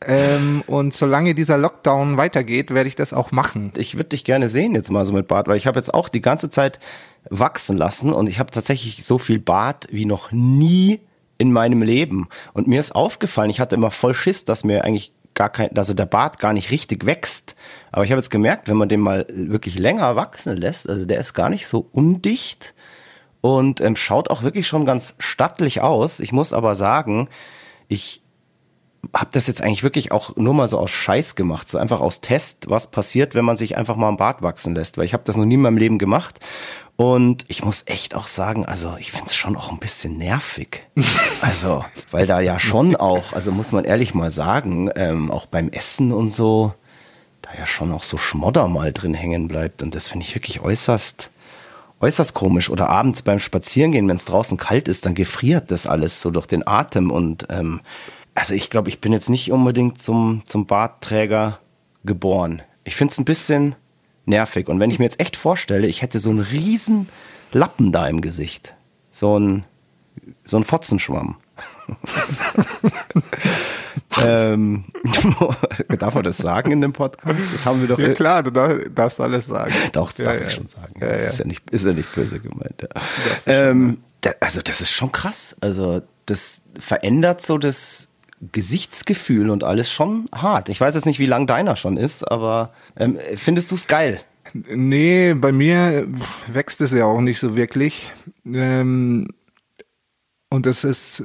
[0.00, 3.72] ähm, und solange dieser Lockdown weitergeht, werde ich das auch machen.
[3.76, 6.08] ich würde dich gerne sehen jetzt mal so mit Bart, weil ich habe jetzt auch
[6.08, 6.78] die ganze Zeit
[7.30, 11.00] wachsen lassen und ich habe tatsächlich so viel Bart wie noch nie
[11.38, 12.28] in meinem Leben.
[12.52, 15.94] Und mir ist aufgefallen, ich hatte immer voll Schiss, dass mir eigentlich gar kein, dass
[15.94, 17.54] der Bart gar nicht richtig wächst.
[17.92, 21.18] Aber ich habe jetzt gemerkt, wenn man den mal wirklich länger wachsen lässt, also der
[21.18, 22.74] ist gar nicht so undicht
[23.40, 26.20] und ähm, schaut auch wirklich schon ganz stattlich aus.
[26.20, 27.28] Ich muss aber sagen,
[27.86, 28.20] ich
[29.14, 32.20] habe das jetzt eigentlich wirklich auch nur mal so aus Scheiß gemacht, so einfach aus
[32.20, 35.22] Test, was passiert, wenn man sich einfach mal einen Bart wachsen lässt, weil ich habe
[35.24, 36.40] das noch nie in meinem Leben gemacht
[36.98, 40.82] und ich muss echt auch sagen, also ich find's schon auch ein bisschen nervig,
[41.40, 45.68] also weil da ja schon auch, also muss man ehrlich mal sagen, ähm, auch beim
[45.68, 46.74] Essen und so,
[47.40, 50.60] da ja schon auch so Schmodder mal drin hängen bleibt und das finde ich wirklich
[50.60, 51.30] äußerst
[52.00, 52.70] äußerst komisch.
[52.70, 56.46] Oder abends beim Spazierengehen, wenn es draußen kalt ist, dann gefriert das alles so durch
[56.46, 57.10] den Atem.
[57.10, 57.80] Und ähm,
[58.34, 61.60] also ich glaube, ich bin jetzt nicht unbedingt zum, zum Bartträger
[62.04, 62.62] geboren.
[62.84, 63.76] Ich finde es ein bisschen
[64.28, 64.68] nervig.
[64.68, 67.08] Und wenn ich mir jetzt echt vorstelle, ich hätte so einen riesen
[67.52, 68.74] Lappen da im Gesicht.
[69.10, 69.64] So ein,
[70.44, 71.36] so ein Fotzenschwamm.
[74.22, 74.84] ähm,
[75.98, 77.38] darf man das sagen in dem Podcast?
[77.52, 79.72] Das haben wir doch Ja klar, du dar- darfst alles sagen.
[79.92, 80.46] doch, das ja, darf ja.
[80.46, 80.94] ich schon sagen.
[81.00, 81.32] Ja, das.
[81.32, 82.88] Ist, ja nicht, ist ja nicht böse gemeint.
[83.46, 85.56] Ähm, da, also das ist schon krass.
[85.60, 88.07] Also das verändert so das
[88.52, 90.68] Gesichtsgefühl und alles schon hart.
[90.68, 94.20] Ich weiß jetzt nicht, wie lang deiner schon ist, aber ähm, findest du es geil?
[94.52, 96.06] Nee, bei mir
[96.46, 98.12] wächst es ja auch nicht so wirklich.
[98.46, 99.28] Ähm,
[100.50, 101.24] und es ist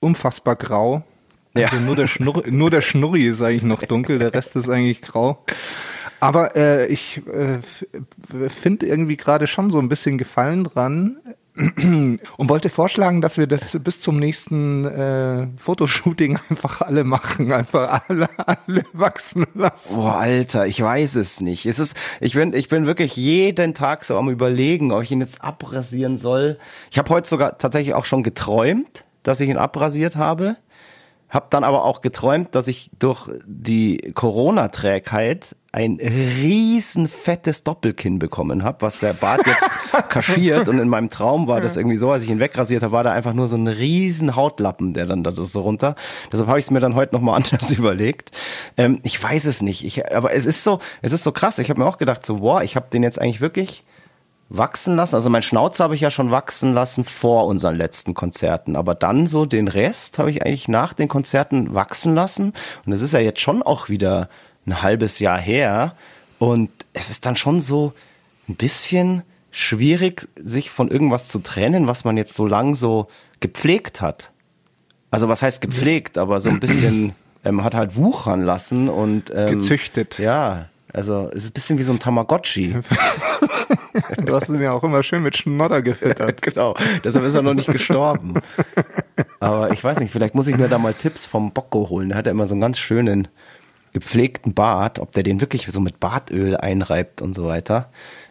[0.00, 1.04] unfassbar grau.
[1.54, 1.82] Also Ja.
[1.82, 5.44] nur, der Schnurr, nur der Schnurri ist eigentlich noch dunkel, der Rest ist eigentlich grau.
[6.18, 7.58] Aber äh, ich äh,
[8.48, 11.18] finde irgendwie gerade schon so ein bisschen Gefallen dran
[12.36, 18.02] und wollte vorschlagen, dass wir das bis zum nächsten äh, Fotoshooting einfach alle machen, einfach
[18.08, 19.96] alle, alle wachsen lassen.
[19.96, 21.64] Boah, Alter, ich weiß es nicht.
[21.64, 25.20] Es ist, ich bin, ich bin wirklich jeden Tag so am überlegen, ob ich ihn
[25.20, 26.58] jetzt abrasieren soll.
[26.90, 30.56] Ich habe heute sogar tatsächlich auch schon geträumt, dass ich ihn abrasiert habe.
[31.28, 38.64] Hab dann aber auch geträumt, dass ich durch die Corona-Trägheit ein riesen fettes Doppelkinn bekommen
[38.64, 39.68] habe, was der Bart jetzt
[40.08, 40.68] kaschiert.
[40.68, 43.12] Und in meinem Traum war das irgendwie so, als ich ihn wegrasiert habe, war da
[43.12, 45.96] einfach nur so ein riesen Hautlappen, der dann da das so runter.
[46.32, 48.30] Deshalb habe ich es mir dann heute nochmal anders überlegt.
[48.76, 49.84] Ähm, ich weiß es nicht.
[49.84, 51.58] Ich, aber es ist so, es ist so krass.
[51.58, 53.84] Ich habe mir auch gedacht, so, boah, ich habe den jetzt eigentlich wirklich
[54.48, 55.14] wachsen lassen.
[55.14, 58.76] Also mein Schnauze habe ich ja schon wachsen lassen vor unseren letzten Konzerten.
[58.76, 62.52] Aber dann so den Rest habe ich eigentlich nach den Konzerten wachsen lassen.
[62.84, 64.28] Und es ist ja jetzt schon auch wieder
[64.66, 65.94] ein halbes Jahr her.
[66.38, 67.92] Und es ist dann schon so
[68.48, 73.08] ein bisschen schwierig, sich von irgendwas zu trennen, was man jetzt so lang so
[73.40, 74.30] gepflegt hat.
[75.10, 79.52] Also was heißt gepflegt, aber so ein bisschen ähm, hat halt wuchern lassen und ähm,
[79.52, 80.18] Gezüchtet.
[80.18, 82.76] Ja, also es ist ein bisschen wie so ein Tamagotchi.
[84.24, 86.42] Du hast ihn ja auch immer schön mit Schnodder gefüttert.
[86.42, 86.76] genau.
[87.02, 88.34] Deshalb ist er noch nicht gestorben.
[89.40, 92.10] Aber ich weiß nicht, vielleicht muss ich mir da mal Tipps vom Bocco holen.
[92.10, 93.28] Der hat ja immer so einen ganz schönen
[93.92, 97.90] gepflegten Bart, ob der den wirklich so mit Bartöl einreibt und so weiter.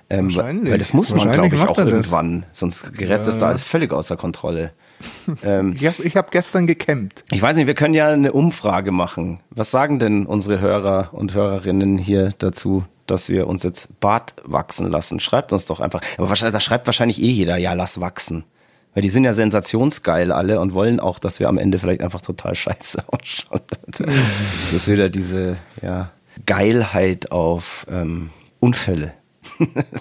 [0.09, 0.71] Ähm, Wahrscheinlich.
[0.71, 1.87] Weil das muss man, glaube ich, auch das.
[1.87, 2.45] irgendwann.
[2.51, 4.71] Sonst gerät das da alles völlig außer Kontrolle.
[5.43, 7.23] ähm, Ich habe hab gestern gekämmt.
[7.31, 9.39] ich weiß nicht, wir können ja eine Umfrage machen.
[9.49, 14.89] Was sagen denn unsere Hörer und Hörerinnen hier dazu, dass wir uns jetzt Bart wachsen
[14.89, 15.19] lassen?
[15.19, 16.01] Schreibt uns doch einfach.
[16.17, 18.43] Aber da schreibt wahrscheinlich eh jeder, ja, lass wachsen.
[18.93, 22.21] Weil die sind ja sensationsgeil alle und wollen auch, dass wir am Ende vielleicht einfach
[22.21, 23.61] total scheiße ausschauen.
[23.97, 26.11] Das ist wieder diese ja,
[26.45, 28.29] Geilheit auf ähm,
[28.59, 29.13] Unfälle.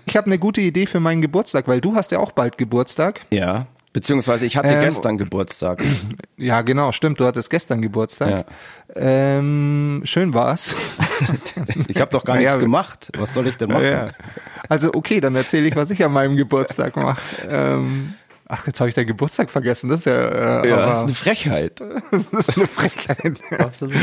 [0.07, 3.21] Ich habe eine gute Idee für meinen Geburtstag, weil du hast ja auch bald Geburtstag.
[3.31, 3.67] Ja.
[3.95, 5.83] Beziehungsweise ich hatte Ähm, gestern Geburtstag.
[6.37, 7.21] Ja, genau, stimmt.
[7.21, 8.47] Du hattest gestern Geburtstag.
[8.95, 10.77] Ähm, schön war's.
[11.89, 13.11] Ich habe doch gar Naja, nichts gemacht.
[13.17, 13.85] Was soll ich denn machen?
[13.85, 14.11] ja.
[14.69, 17.21] Also okay, dann erzähle ich, was ich an meinem Geburtstag mache.
[17.49, 18.15] Ähm,
[18.49, 19.89] ach, jetzt habe ich den Geburtstag vergessen.
[19.91, 21.81] Das ist ja, äh, Ja, das ist aber, eine Frechheit.
[22.33, 23.39] das ist eine Frechheit.
[23.59, 23.95] Absolut.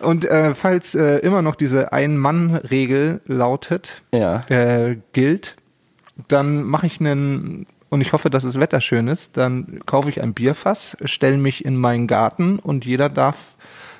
[0.00, 4.40] Und äh, falls äh, immer noch diese Ein-Mann-Regel lautet, Ja.
[4.48, 5.56] äh, gilt,
[6.28, 10.22] dann mache ich einen, und ich hoffe, dass das Wetter schön ist, dann kaufe ich
[10.22, 13.54] ein Bierfass, stelle mich in meinen Garten und jeder darf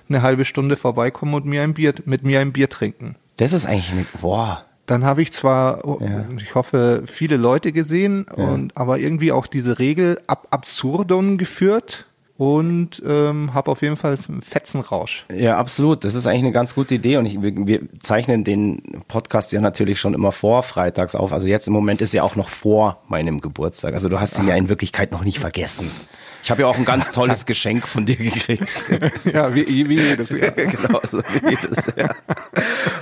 [0.08, 3.16] eine halbe Stunde vorbeikommen und mir ein Bier, mit mir ein Bier trinken.
[3.36, 4.64] Das ist eigentlich eine, boah.
[4.86, 6.24] Dann habe ich zwar, Ja.
[6.38, 12.06] ich hoffe, viele Leute gesehen, und aber irgendwie auch diese Regel ab absurdum geführt
[12.38, 15.24] und ähm, habe auf jeden Fall einen Fetzenrausch.
[15.34, 16.04] Ja, absolut.
[16.04, 19.60] Das ist eigentlich eine ganz gute Idee und ich, wir, wir zeichnen den Podcast ja
[19.60, 21.32] natürlich schon immer vor freitags auf.
[21.32, 23.94] Also jetzt im Moment ist ja auch noch vor meinem Geburtstag.
[23.94, 25.90] Also du hast ihn ja in Wirklichkeit noch nicht vergessen.
[26.42, 28.68] Ich habe ja auch ein ganz tolles Geschenk von dir gekriegt.
[29.32, 30.50] ja, wie, wie jedes Jahr.
[30.52, 32.14] genau, so wie jedes Jahr.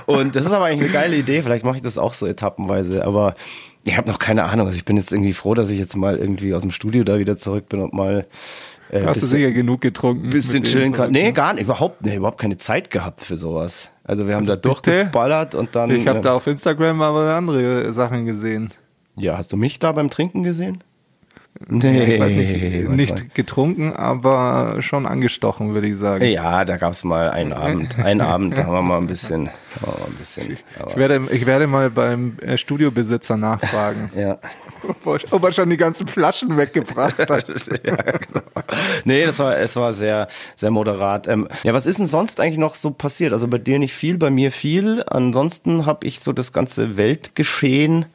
[0.05, 1.41] Und das ist aber eigentlich eine geile Idee.
[1.41, 3.05] Vielleicht mache ich das auch so etappenweise.
[3.05, 3.35] Aber
[3.83, 4.65] ich habe noch keine Ahnung.
[4.65, 7.19] Also ich bin jetzt irgendwie froh, dass ich jetzt mal irgendwie aus dem Studio da
[7.19, 8.25] wieder zurück bin und mal
[8.89, 10.29] äh, Hast du sicher genug getrunken?
[10.29, 11.11] bisschen chillen kann.
[11.11, 13.89] Nee, gar nicht, überhaupt, nee, überhaupt keine Zeit gehabt für sowas.
[14.03, 14.69] Also wir haben da bitte?
[14.69, 15.89] durchgeballert und dann.
[15.89, 18.71] Ich habe äh, da auf Instagram aber andere Sachen gesehen.
[19.15, 20.83] Ja, hast du mich da beim Trinken gesehen?
[21.69, 26.25] Nee, Ich weiß nicht, nicht getrunken, aber schon angestochen, würde ich sagen.
[26.25, 27.97] Ja, da gab's mal einen Abend.
[27.97, 29.45] Einen Abend, da haben wir mal ein bisschen.
[29.45, 30.57] mal ein bisschen
[30.89, 34.37] Ich werde, ich werde mal beim äh, Studiobesitzer nachfragen, ja.
[34.85, 37.29] ob er- ob er schon die ganzen Flaschen weggebracht hat.
[37.83, 38.41] ja, genau.
[39.05, 41.27] Nee, das war, es war sehr, sehr moderat.
[41.29, 43.31] Ähm, ja, was ist denn sonst eigentlich noch so passiert?
[43.31, 45.03] Also bei dir nicht viel, bei mir viel.
[45.07, 48.07] Ansonsten habe ich so das ganze Weltgeschehen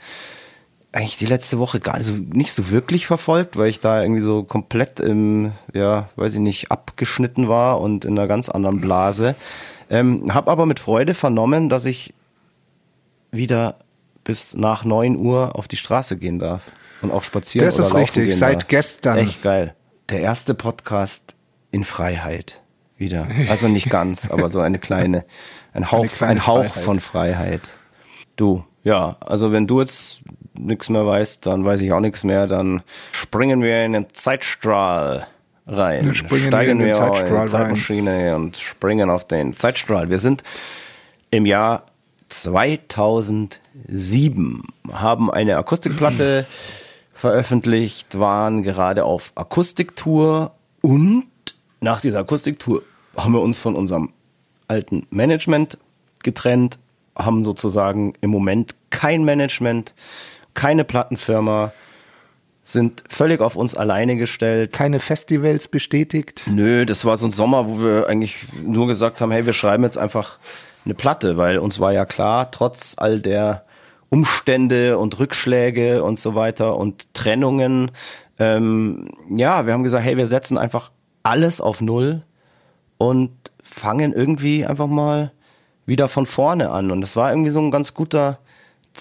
[0.92, 4.22] eigentlich die letzte Woche gar nicht so, nicht so wirklich verfolgt, weil ich da irgendwie
[4.22, 9.36] so komplett im, ja, weiß ich nicht, abgeschnitten war und in einer ganz anderen Blase.
[9.88, 12.14] Ähm, hab aber mit Freude vernommen, dass ich
[13.30, 13.76] wieder
[14.24, 16.62] bis nach 9 Uhr auf die Straße gehen darf
[17.02, 18.68] und auch spazieren Das ist richtig, seit darf.
[18.68, 19.18] gestern.
[19.18, 19.74] Echt geil.
[20.08, 21.34] Der erste Podcast
[21.70, 22.60] in Freiheit
[22.96, 23.28] wieder.
[23.48, 25.24] Also nicht ganz, aber so eine kleine,
[25.72, 26.84] ein Hauch, kleine ein Hauch Freiheit.
[26.84, 27.62] von Freiheit.
[28.36, 30.20] Du, ja, also wenn du jetzt
[30.66, 35.26] nichts mehr weißt, dann weiß ich auch nichts mehr, dann springen wir in den Zeitstrahl
[35.66, 36.06] rein.
[36.06, 37.44] Wir springen Steigen in den wir Zeitstrahl in rein.
[37.44, 40.10] die Zeitmaschine und springen auf den Zeitstrahl.
[40.10, 40.42] Wir sind
[41.30, 41.84] im Jahr
[42.28, 46.46] 2007, haben eine Akustikplatte
[47.12, 51.26] veröffentlicht, waren gerade auf Akustiktour und
[51.80, 52.82] nach dieser Akustiktour
[53.16, 54.12] haben wir uns von unserem
[54.68, 55.78] alten Management
[56.22, 56.78] getrennt,
[57.16, 59.94] haben sozusagen im Moment kein Management,
[60.54, 61.72] keine Plattenfirma,
[62.62, 64.72] sind völlig auf uns alleine gestellt.
[64.72, 66.44] Keine Festivals bestätigt.
[66.46, 69.82] Nö, das war so ein Sommer, wo wir eigentlich nur gesagt haben, hey, wir schreiben
[69.82, 70.38] jetzt einfach
[70.84, 73.64] eine Platte, weil uns war ja klar, trotz all der
[74.08, 77.92] Umstände und Rückschläge und so weiter und Trennungen,
[78.38, 80.90] ähm, ja, wir haben gesagt, hey, wir setzen einfach
[81.22, 82.22] alles auf Null
[82.98, 83.30] und
[83.62, 85.32] fangen irgendwie einfach mal
[85.86, 86.90] wieder von vorne an.
[86.90, 88.38] Und das war irgendwie so ein ganz guter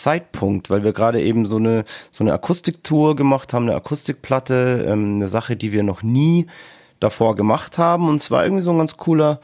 [0.01, 5.15] Zeitpunkt, weil wir gerade eben so eine, so eine Akustiktour gemacht haben, eine Akustikplatte, ähm,
[5.15, 6.47] eine Sache, die wir noch nie
[6.99, 8.09] davor gemacht haben.
[8.09, 9.39] Und es war irgendwie so ein ganz cooler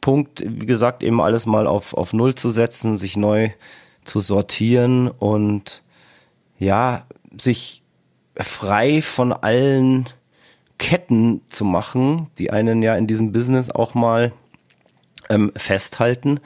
[0.00, 3.50] Punkt, wie gesagt, eben alles mal auf, auf Null zu setzen, sich neu
[4.04, 5.82] zu sortieren und
[6.58, 7.04] ja,
[7.36, 7.82] sich
[8.36, 10.08] frei von allen
[10.78, 14.32] Ketten zu machen, die einen ja in diesem Business auch mal
[15.28, 16.40] ähm, festhalten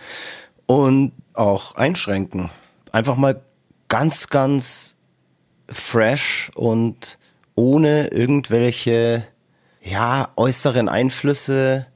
[0.67, 2.51] und auch einschränken.
[2.93, 3.43] Einfach mal
[3.89, 4.97] ganz, ganz
[5.69, 7.19] fresh und
[7.55, 9.27] ohne irgendwelche
[9.83, 11.87] ja, äußeren Einflüsse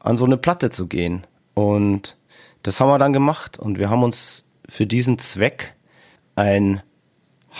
[0.00, 1.26] an so eine Platte zu gehen.
[1.54, 2.16] Und
[2.62, 5.74] das haben wir dann gemacht und wir haben uns für diesen Zweck
[6.34, 6.82] ein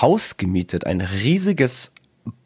[0.00, 1.94] Haus gemietet, ein riesiges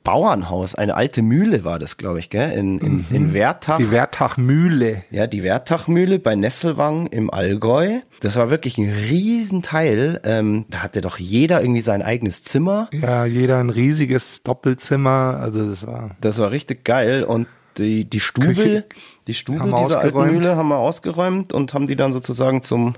[0.02, 2.50] Bauernhaus, eine alte Mühle war das, glaube ich, gell?
[2.52, 3.76] In, in, in Wertach.
[3.76, 5.04] Die Wertachmühle.
[5.10, 8.00] Ja, die Wertachmühle bei Nesselwang im Allgäu.
[8.20, 10.20] Das war wirklich ein Riesenteil.
[10.24, 12.88] Ähm, da hatte doch jeder irgendwie sein eigenes Zimmer.
[12.90, 15.40] Ja, jeder ein riesiges Doppelzimmer.
[15.42, 16.16] Also das war.
[16.22, 17.22] Das war richtig geil.
[17.22, 18.84] Und die, die Stube, Küche
[19.26, 20.32] die Stube dieser alten ausgeräumt.
[20.32, 22.94] Mühle haben wir ausgeräumt und haben die dann sozusagen zum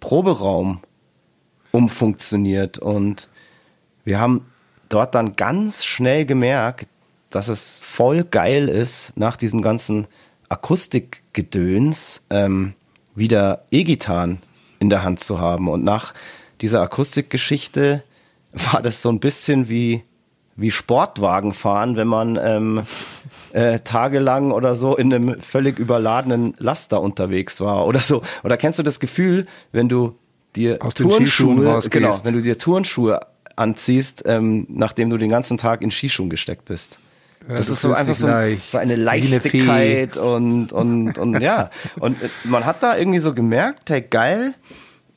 [0.00, 0.80] Proberaum
[1.70, 2.78] umfunktioniert.
[2.78, 3.28] Und
[4.04, 4.44] wir haben
[4.88, 6.88] dort dann ganz schnell gemerkt,
[7.30, 10.06] dass es voll geil ist, nach diesem ganzen
[10.48, 12.74] Akustikgedöns ähm,
[13.14, 14.38] wieder E-Gitarren
[14.78, 15.68] in der Hand zu haben.
[15.68, 16.14] Und nach
[16.60, 18.02] dieser Akustikgeschichte
[18.52, 20.02] war das so ein bisschen wie,
[20.56, 22.82] wie Sportwagen fahren, wenn man ähm,
[23.52, 28.22] äh, tagelang oder so in einem völlig überladenen Laster unterwegs war oder so.
[28.42, 30.16] Oder kennst du das Gefühl, wenn du
[30.56, 30.94] dir Aus
[31.66, 31.90] rausgehst.
[31.90, 33.20] genau, wenn du dir Turnschuhe
[33.58, 36.98] anziehst, ähm, nachdem du den ganzen Tag in Skischuhen gesteckt bist.
[37.46, 41.70] das du ist so einfach so, leicht, so eine Leichtigkeit und, und, und ja.
[42.00, 44.54] Und äh, man hat da irgendwie so gemerkt, hey geil,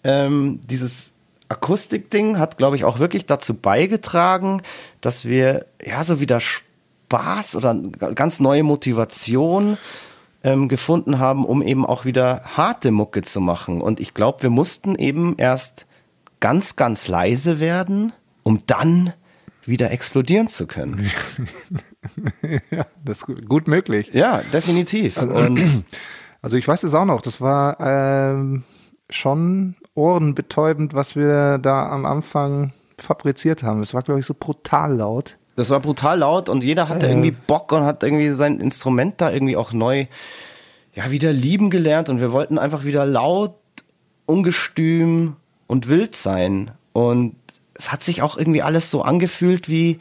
[0.04, 1.16] ähm, dieses
[1.50, 4.62] Akustikding hat, glaube ich, auch wirklich dazu beigetragen,
[5.02, 7.76] dass wir ja so wieder Spaß oder
[8.16, 9.78] ganz neue Motivation
[10.44, 13.82] ähm, gefunden haben, um eben auch wieder harte Mucke zu machen.
[13.82, 15.86] Und ich glaube, wir mussten eben erst
[16.40, 19.14] ganz, ganz leise werden, um dann
[19.66, 21.10] wieder explodieren zu können.
[22.72, 24.12] ja, das ist gut möglich.
[24.14, 25.18] Ja, definitiv.
[25.18, 25.56] Also,
[26.44, 28.64] Also ich weiß es auch noch, das war ähm,
[29.12, 33.82] schon ohrenbetäubend, was wir da am Anfang fabriziert haben.
[33.84, 35.38] Es war, glaube ich, so brutal laut.
[35.56, 37.12] das war brutal laut und jeder hatte Ja.
[37.12, 40.08] irgendwie Bock und hat irgendwie sein Instrument da irgendwie auch neu
[40.96, 43.54] ja wieder lieben gelernt und wir wollten einfach wieder laut,
[44.26, 45.36] ungestüm
[45.68, 47.36] und wild sein und
[47.82, 50.00] es hat sich auch irgendwie alles so angefühlt wie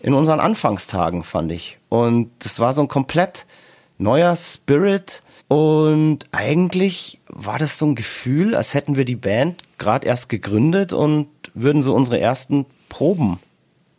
[0.00, 1.78] in unseren Anfangstagen, fand ich.
[1.88, 3.46] Und das war so ein komplett
[3.98, 10.06] neuer Spirit und eigentlich war das so ein Gefühl, als hätten wir die Band gerade
[10.06, 13.40] erst gegründet und würden so unsere ersten Proben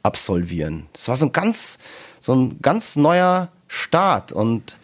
[0.04, 0.88] absolvieren.
[0.94, 1.80] Das war so ein ganz,
[2.22, 4.78] so ein ganz neuer Start und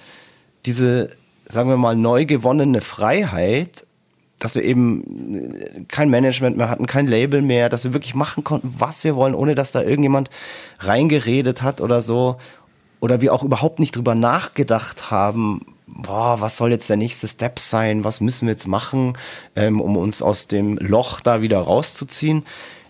[0.66, 1.12] diese,
[1.46, 3.88] sagen wir mal, neu gewonnene Freiheit,
[4.44, 8.76] dass wir eben kein Management mehr hatten, kein Label mehr, dass wir wirklich machen konnten,
[8.78, 10.30] was wir wollen, ohne dass da irgendjemand
[10.80, 12.36] reingeredet hat oder so.
[13.00, 17.58] Oder wir auch überhaupt nicht drüber nachgedacht haben, boah, was soll jetzt der nächste Step
[17.58, 19.14] sein, was müssen wir jetzt machen,
[19.56, 22.46] ähm, um uns aus dem Loch da wieder rauszuziehen.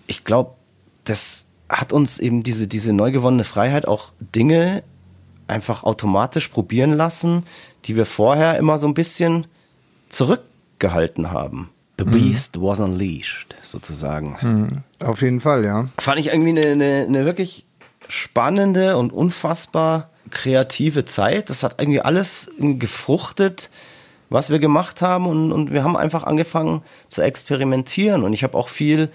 [0.08, 0.56] Ich glaube,
[1.04, 4.82] das hat uns eben diese, diese neu gewonnene Freiheit auch Dinge
[5.46, 7.46] einfach automatisch probieren lassen,
[7.86, 9.46] die wir vorher immer so ein bisschen
[10.84, 11.69] zurückgehalten haben.
[12.00, 14.84] The Beast was unleashed, sozusagen.
[15.00, 15.88] Auf jeden Fall, ja.
[16.00, 17.65] Fand ich irgendwie eine, eine, eine wirklich
[18.08, 21.50] spannende und unfassbar kreative Zeit.
[21.50, 23.69] Das hat irgendwie alles gefruchtet,
[24.30, 28.58] was wir gemacht haben und, und wir haben einfach angefangen zu experimentieren und ich habe
[28.58, 29.10] auch viel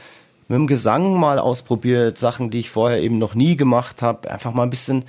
[0.46, 4.54] mit dem Gesang mal ausprobiert, Sachen, die ich vorher eben noch nie gemacht habe, einfach
[4.54, 5.04] mal ein bisschen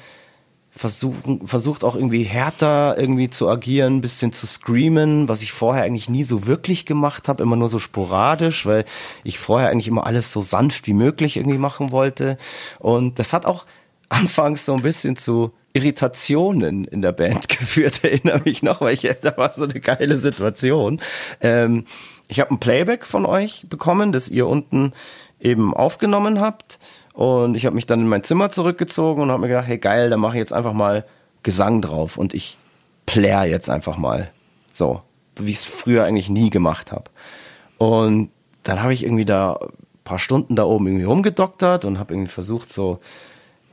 [0.80, 5.84] versuchen, versucht auch irgendwie härter irgendwie zu agieren, ein bisschen zu screamen, was ich vorher
[5.84, 8.86] eigentlich nie so wirklich gemacht habe, immer nur so sporadisch, weil
[9.26, 12.38] ich vorher eigentlich immer alles so sanft wie möglich irgendwie machen wollte.
[12.80, 13.65] Und das hat auch
[14.10, 19.02] anfangs so ein bisschen zu Irritationen in der Band geführt, erinnere mich noch, weil ich,
[19.22, 21.02] da war so eine geile Situation.
[21.42, 21.88] Ähm,
[22.30, 24.94] ich habe ein Playback von euch bekommen, das ihr unten
[25.42, 26.80] eben aufgenommen habt.
[27.20, 30.10] Und ich habe mich dann in mein Zimmer zurückgezogen und habe mir gedacht, hey geil,
[30.10, 31.04] dann mache ich jetzt einfach mal
[31.44, 32.58] Gesang drauf und ich
[33.06, 34.32] plär jetzt einfach mal.
[34.72, 35.02] So,
[35.36, 37.12] wie ich es früher eigentlich nie gemacht habe.
[37.78, 38.30] Und
[38.64, 39.70] dann habe ich irgendwie da ein
[40.06, 43.02] paar Stunden da oben irgendwie rumgedoktert und habe irgendwie versucht so,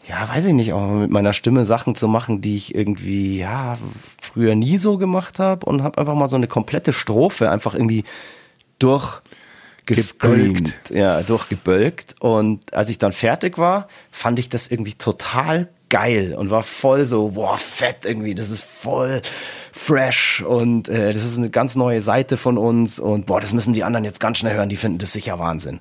[0.09, 3.79] ja, weiß ich nicht, auch mit meiner Stimme Sachen zu machen, die ich irgendwie, ja,
[4.21, 8.03] früher nie so gemacht habe und habe einfach mal so eine komplette Strophe einfach irgendwie
[8.81, 9.21] durch
[9.87, 12.17] gescreamt, ja, durchgebölkt.
[12.21, 17.05] Und als ich dann fertig war, fand ich das irgendwie total geil und war voll
[17.05, 19.23] so, boah, fett irgendwie, das ist voll
[19.73, 23.73] fresh und äh, das ist eine ganz neue Seite von uns und boah, das müssen
[23.73, 25.77] die anderen jetzt ganz schnell hören, die finden das sicher Wahnsinn.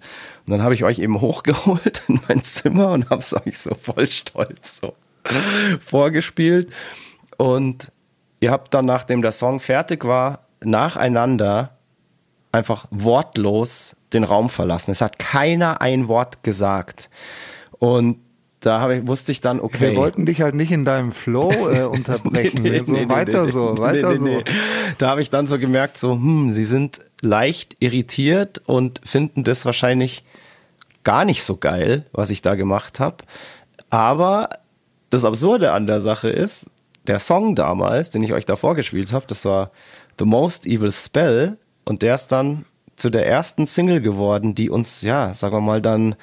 [0.45, 3.73] Und dann habe ich euch eben hochgeholt in mein Zimmer und habe es euch so
[3.73, 4.93] voll stolz so
[5.79, 6.71] vorgespielt.
[7.37, 7.91] Und
[8.39, 11.74] ihr habt dann, nachdem der Song fertig war, nacheinander
[12.55, 14.91] einfach wortlos den Raum verlassen.
[14.91, 17.09] Es hat keiner ein Wort gesagt.
[17.77, 18.19] Und
[18.61, 19.91] da habe ich, wusste ich dann, okay.
[19.91, 22.63] Wir wollten dich halt nicht in deinem Flow äh, unterbrechen.
[22.63, 24.41] Nee, nee, so nee, weiter so, weiter so.
[24.97, 29.65] Da habe ich dann so gemerkt, so, hm, sie sind leicht irritiert und finden das
[29.65, 30.23] wahrscheinlich
[31.03, 33.17] gar nicht so geil, was ich da gemacht habe.
[33.89, 34.49] Aber
[35.11, 36.67] das Absurde an der Sache ist,
[37.05, 39.71] der Song damals, den ich euch da vorgespielt habe, das war
[40.17, 45.01] The Most Evil Spell und der ist dann zu der ersten Single geworden, die uns,
[45.01, 46.15] ja, sagen wir mal, dann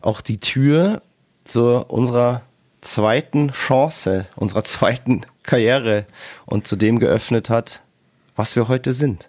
[0.00, 1.02] auch die Tür
[1.44, 2.42] zu unserer
[2.80, 6.06] zweiten Chance, unserer zweiten Karriere
[6.46, 7.82] und zu dem geöffnet hat,
[8.36, 9.28] was wir heute sind.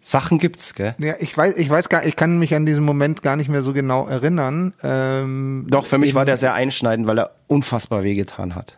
[0.00, 0.94] Sachen gibt's, gell?
[0.98, 3.62] Ja, ich weiß, ich weiß gar, ich kann mich an diesen Moment gar nicht mehr
[3.62, 4.74] so genau erinnern.
[4.82, 8.76] Ähm, Doch, für mich war der sehr einschneidend, weil er unfassbar wehgetan hat.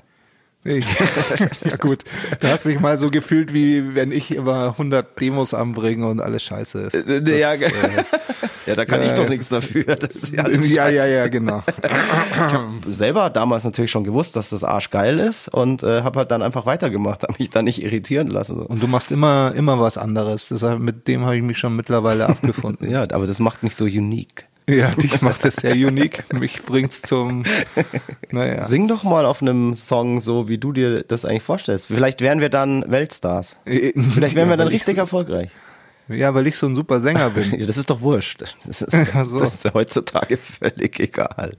[0.67, 0.85] Ich,
[1.65, 2.05] ja gut,
[2.41, 6.43] du hast dich mal so gefühlt, wie wenn ich immer 100 Demos anbringe und alles
[6.43, 6.95] scheiße ist.
[6.95, 7.71] Das, ja, äh,
[8.67, 9.97] ja, da kann ja, ich doch nichts dafür.
[9.97, 11.63] Das ja, ja, ja, ja, genau.
[12.87, 16.43] selber damals natürlich schon gewusst, dass das Arsch geil ist und äh, habe halt dann
[16.43, 18.61] einfach weitergemacht, habe mich dann nicht irritieren lassen.
[18.61, 20.49] Und du machst immer, immer was anderes.
[20.49, 22.87] Deshalb, mit dem habe ich mich schon mittlerweile abgefunden.
[22.97, 24.47] Ja, aber das macht mich so unique.
[24.71, 26.25] ja, dich macht es sehr unique.
[26.33, 27.45] Mich bringt's zum,
[28.31, 28.65] naja.
[28.65, 31.87] Sing doch mal auf einem Song so, wie du dir das eigentlich vorstellst.
[31.87, 33.59] Vielleicht wären wir dann Weltstars.
[33.65, 35.51] Vielleicht wären wir dann richtig erfolgreich.
[36.09, 37.53] Ja, weil ich so ein super Sänger bin.
[37.59, 38.43] Ja, das ist doch wurscht.
[38.65, 39.39] Das ist, so.
[39.39, 41.55] das ist ja heutzutage völlig egal.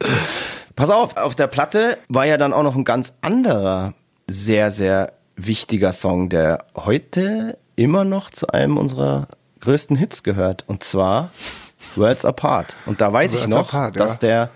[0.76, 3.94] Pass auf, auf der Platte war ja dann auch noch ein ganz anderer,
[4.28, 9.28] sehr, sehr wichtiger Song, der heute immer noch zu einem unserer
[9.62, 10.66] größten Hits gehört.
[10.68, 11.32] Und zwar
[11.98, 12.76] Worlds Apart.
[12.86, 14.02] Und da weiß ich Worlds noch, Apart, ja.
[14.02, 14.50] dass der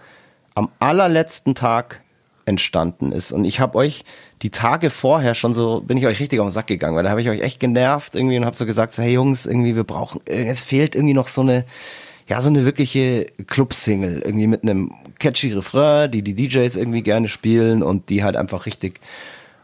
[0.56, 2.02] am allerletzten Tag
[2.46, 3.32] entstanden ist.
[3.32, 4.04] Und ich habe euch
[4.42, 7.10] die Tage vorher schon so, bin ich euch richtig auf den Sack gegangen, weil da
[7.10, 9.84] habe ich euch echt genervt irgendwie und habe so gesagt, so, hey Jungs, irgendwie wir
[9.84, 11.66] brauchen, es fehlt irgendwie noch so eine,
[12.28, 17.28] ja, so eine wirkliche Club-Single, irgendwie mit einem catchy Refrain, die die DJs irgendwie gerne
[17.28, 19.00] spielen und die halt einfach richtig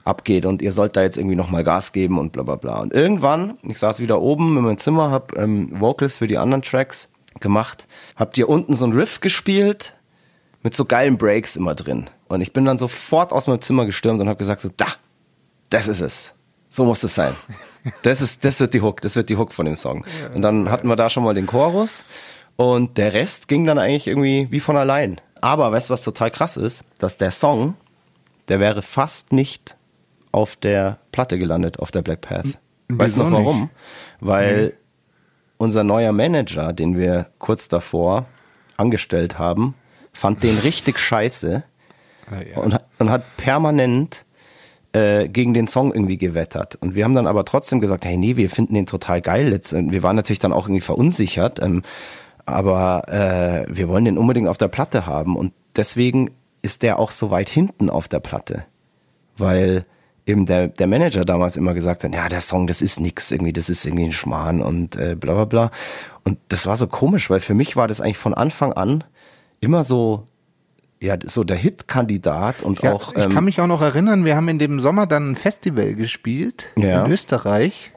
[0.03, 2.79] abgeht und ihr sollt da jetzt irgendwie nochmal Gas geben und bla bla bla.
[2.79, 6.61] Und irgendwann, ich saß wieder oben in meinem Zimmer, hab ähm, Vocals für die anderen
[6.61, 9.93] Tracks gemacht, habt ihr unten so ein Riff gespielt
[10.63, 12.09] mit so geilen Breaks immer drin.
[12.27, 14.87] Und ich bin dann sofort aus meinem Zimmer gestürmt und habe gesagt so, da,
[15.69, 16.33] das ist es.
[16.69, 17.33] So muss es sein.
[18.03, 20.05] Das ist, das wird die Hook, das wird die Hook von dem Song.
[20.35, 22.03] Und dann hatten wir da schon mal den Chorus
[22.57, 25.21] und der Rest ging dann eigentlich irgendwie wie von allein.
[25.39, 26.83] Aber weißt du, was total krass ist?
[26.99, 27.75] Dass der Song,
[28.49, 29.77] der wäre fast nicht
[30.33, 32.59] auf der Platte gelandet, auf der Black Path.
[32.89, 33.61] Weißt du noch warum?
[33.61, 33.71] nicht?
[34.19, 34.73] Weil
[35.57, 38.25] unser neuer Manager, den wir kurz davor
[38.77, 39.73] angestellt haben,
[40.13, 41.63] fand den richtig scheiße
[42.31, 42.61] ja.
[42.61, 44.25] und, hat- und hat permanent
[44.93, 46.75] äh, gegen den Song irgendwie gewettert.
[46.75, 49.51] Und wir haben dann aber trotzdem gesagt, hey, nee, wir finden den total geil.
[49.51, 51.83] Jetzt, und wir waren natürlich dann auch irgendwie verunsichert, ähm,
[52.45, 55.35] aber äh, wir wollen den unbedingt auf der Platte haben.
[55.35, 58.65] Und deswegen ist der auch so weit hinten auf der Platte.
[59.37, 59.85] Weil
[60.27, 63.53] eben der, der Manager damals immer gesagt hat, ja, der Song, das ist nix, irgendwie,
[63.53, 65.71] das ist irgendwie ein Schmarrn und äh, bla bla bla.
[66.23, 69.03] Und das war so komisch, weil für mich war das eigentlich von Anfang an
[69.61, 70.25] immer so,
[70.99, 73.15] ja, so der Hit-Kandidat und Ja, auch.
[73.15, 75.95] ich ähm, kann mich auch noch erinnern, wir haben in dem Sommer dann ein Festival
[75.95, 77.05] gespielt Ja.
[77.05, 77.93] in Österreich.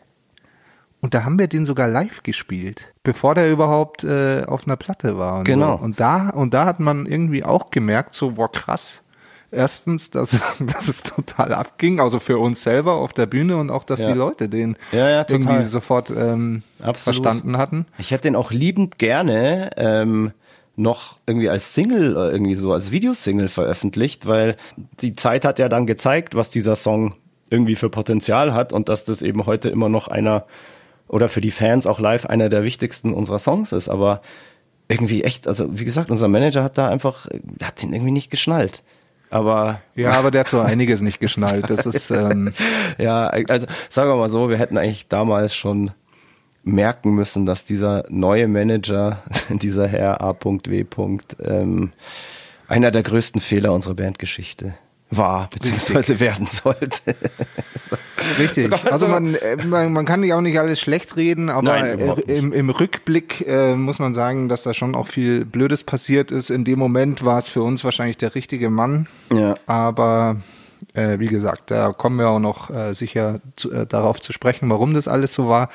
[1.03, 5.16] Und da haben wir den sogar live gespielt, bevor der überhaupt äh, auf einer Platte
[5.16, 5.38] war.
[5.38, 5.79] Und Genau.
[5.79, 5.85] So.
[5.85, 9.03] Und da und da hat man irgendwie auch gemerkt, so boah krass.
[9.53, 13.85] Erstens, dass, dass es total abging, also für uns selber auf der Bühne und auch,
[13.85, 14.13] dass Ja.
[14.13, 16.63] die Leute den Ja, ja, irgendwie sofort ähm,
[16.95, 17.87] verstanden hatten.
[17.99, 20.33] Ich hätte den auch liebend gerne ähm,
[20.77, 24.57] noch irgendwie als Single, äh, irgendwie so als Videosingle veröffentlicht, weil
[25.01, 27.15] die Zeit hat ja dann gezeigt, was dieser Song
[27.51, 30.47] irgendwie für Potenzial hat und dass das eben heute immer noch einer
[31.09, 33.89] oder für die Fans auch live einer der wichtigsten unserer Songs ist.
[33.89, 34.23] Aber
[34.89, 37.27] irgendwie echt, also wie gesagt, unser Manager hat da einfach,
[37.63, 38.83] hat den irgendwie nicht geschnallt.
[39.31, 41.71] Aber Ja, aber der hat so einiges nicht geschnallt.
[41.71, 42.53] Das ist ähm,
[42.99, 45.93] ja, also sagen wir mal so, wir hätten eigentlich damals schon
[46.62, 50.85] merken müssen, dass dieser neue Manager, dieser Herr A.W.
[51.43, 51.93] Ähm,
[52.69, 54.75] einer der größten Fehler unserer Bandgeschichte
[55.11, 57.16] war, beziehungsweise werden sollte.
[58.38, 58.73] Richtig.
[58.90, 62.53] Also man, äh, man, man kann nicht auch nicht alles schlecht reden, aber Nein, im,
[62.53, 66.51] im Rückblick äh, muss man sagen, dass da schon auch viel Blödes passiert ist.
[66.51, 69.09] In dem Moment war es für uns wahrscheinlich der richtige Mann.
[69.33, 69.55] Ja.
[69.66, 70.37] Aber
[70.94, 74.70] äh, wie gesagt, da kommen wir auch noch äh, sicher zu, äh, darauf zu sprechen,
[74.70, 75.68] warum das alles so war.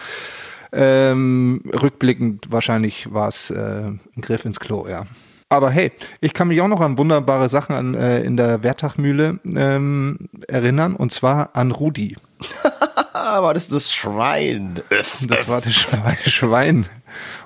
[0.71, 5.05] Ähm, rückblickend wahrscheinlich war es äh, ein Griff ins Klo, ja.
[5.49, 9.39] Aber hey, ich kann mich auch noch an wunderbare Sachen an, äh, in der Wertachmühle
[9.45, 12.17] ähm, erinnern, und zwar an Rudi.
[13.13, 14.81] Aber das ist das Schwein.
[14.89, 15.73] Das war das
[16.33, 16.85] Schwein.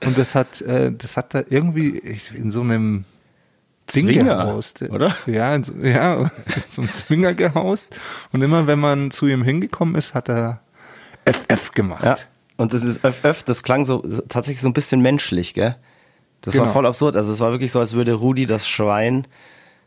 [0.05, 2.01] Und das hat, äh, das hat da irgendwie
[2.33, 3.05] in so einem
[3.93, 4.81] Ding Zwinger, gehaust.
[4.83, 5.15] oder?
[5.25, 6.31] Ja, in so, ja,
[6.67, 7.87] so einem Zwinger gehaust.
[8.31, 10.61] Und immer wenn man zu ihm hingekommen ist, hat er
[11.25, 12.03] FF gemacht.
[12.03, 12.15] Ja.
[12.57, 15.75] Und das ist öff, das klang so- tatsächlich so ein bisschen menschlich, gell?
[16.41, 16.73] Das war Genau.
[16.73, 17.15] voll absurd.
[17.15, 19.27] Also es war wirklich so, als würde Rudi das Schwein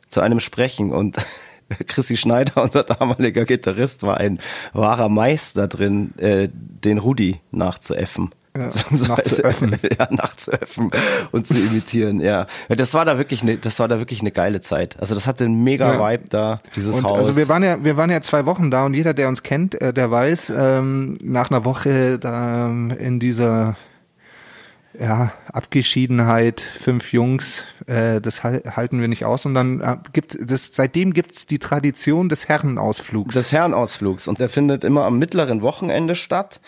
[0.09, 1.17] zu einem sprechen und
[1.87, 4.38] Chrissy Schneider, unser damaliger Gitarrist, war ein
[4.73, 8.31] wahrer Meister drin, äh, den Rudi nachzuäffen.
[8.55, 8.69] Ja,
[9.09, 9.79] nachzuäffen.
[9.99, 10.91] ja, nachzuäffen
[11.31, 12.47] und zu imitieren, ja.
[12.69, 15.01] Das war da wirklich eine, das war da wirklich eine geile Zeit.
[15.01, 15.99] Also das hatte einen mega Ja.
[16.12, 17.17] Vibe da, dieses Und Haus.
[17.17, 19.81] also wir waren ja, wir waren ja zwei Wochen da und jeder, der uns kennt,
[19.81, 23.75] äh, der weiß, ähm, nach einer Woche da ähm, in dieser
[24.99, 29.47] ja, Abgeschiedenheit, fünf Jungs, äh, das hal- halten wir nicht aus.
[29.47, 33.35] Und dann äh, gibt das, seitdem gibt's die Tradition des Herrenausflugs.
[33.35, 36.61] des Herrenausflugs und der findet immer am mittleren Wochenende statt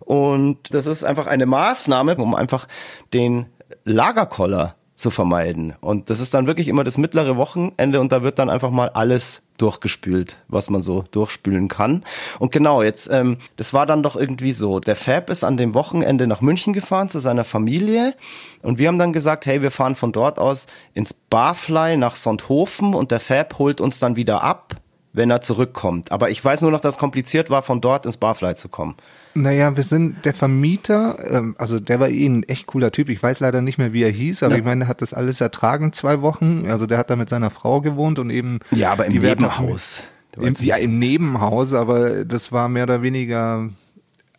[0.00, 2.66] und das ist einfach eine Maßnahme, um einfach
[3.12, 3.46] den
[3.84, 8.38] Lagerkoller zu vermeiden und das ist dann wirklich immer das mittlere Wochenende und da wird
[8.38, 12.04] dann einfach mal alles durchgespült, was man so durchspülen kann.
[12.38, 14.80] Und genau, jetzt, ähm, das war dann doch irgendwie so.
[14.80, 18.14] Der Fab ist an dem Wochenende nach München gefahren zu seiner Familie
[18.62, 22.94] und wir haben dann gesagt, hey, wir fahren von dort aus ins Barfly nach Sonthofen
[22.94, 24.76] und der Fab holt uns dann wieder ab
[25.18, 26.10] wenn er zurückkommt.
[26.10, 28.94] Aber ich weiß nur noch, dass es kompliziert war, von dort ins Barfly zu kommen.
[29.34, 33.10] Naja, wir sind der Vermieter, ähm, also der war eh ein echt cooler Typ.
[33.10, 34.58] Ich weiß leider nicht mehr, wie er hieß, aber Ja.
[34.60, 36.64] ich meine, der hat das alles ertragen, zwei Wochen.
[36.70, 38.60] Also der hat da mit seiner Frau gewohnt und eben.
[38.70, 40.02] Ja, aber im die Nebenhaus.
[40.40, 43.68] Im, ja, im Nebenhaus, aber das war mehr oder weniger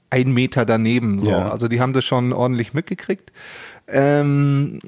[0.10, 1.22] ein Meter daneben.
[1.22, 1.30] So.
[1.30, 1.50] Ja.
[1.50, 3.32] Also die haben das schon ordentlich mitgekriegt.
[3.88, 4.80] Ähm,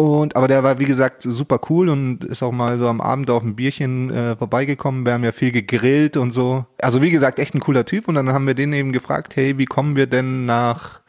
[0.00, 3.28] und aber der war wie gesagt super cool und ist auch mal so am Abend
[3.28, 5.04] auf ein Bierchen äh, vorbeigekommen.
[5.04, 6.64] Wir haben ja viel gegrillt und so.
[6.80, 9.58] Also wie gesagt echt ein cooler Typ und dann haben wir den eben gefragt, hey,
[9.58, 11.00] wie kommen wir denn nach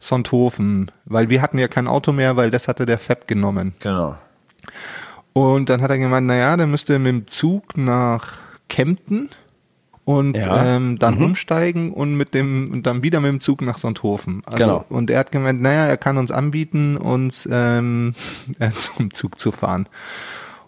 [0.00, 0.90] Sonthofen?
[1.04, 3.74] Weil wir hatten ja kein Auto mehr, weil das hatte der Fab genommen.
[3.80, 4.16] Genau.
[5.34, 8.38] Und dann hat er gemeint, naja, der müsste mit dem Zug nach
[8.70, 9.28] Kempten
[10.08, 10.64] und Ja.
[10.64, 14.40] ähm, dann umsteigen und mit dem und dann wieder mit dem Zug nach Sonthofen.
[14.46, 14.84] Also, Genau.
[14.88, 18.14] Und er hat gemeint, naja, er kann uns anbieten, uns ähm,
[18.58, 19.86] äh, zum Zug zu fahren.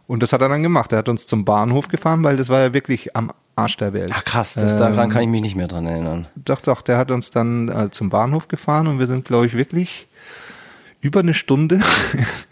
[0.07, 0.93] Und das hat er dann gemacht.
[0.93, 4.13] Er hat uns zum Bahnhof gefahren, weil das war ja wirklich am Arsch der Welt.
[4.15, 6.27] Ach krass, das, daran kann ich mich nicht mehr dran erinnern.
[6.35, 9.55] Doch, doch, der hat uns dann äh, zum Bahnhof gefahren und wir sind, glaube ich,
[9.57, 10.07] wirklich
[11.01, 11.81] über eine Stunde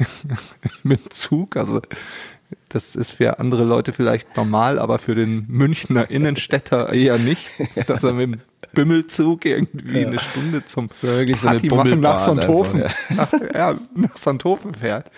[0.82, 1.56] mit dem Zug.
[1.56, 1.82] Also
[2.68, 7.50] das ist für andere Leute vielleicht normal, aber für den Münchner Innenstädter eher nicht,
[7.86, 8.40] dass er mit dem
[8.72, 14.74] Bümmelzug irgendwie eine Stunde zum so Party machen nach Sonthofen, einfach, nach, ja, nach Sonthofen
[14.74, 15.10] fährt.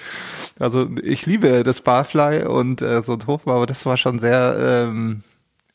[0.59, 5.23] Also ich liebe das Barfly und äh, Sonthofen, aber das war schon sehr, ähm,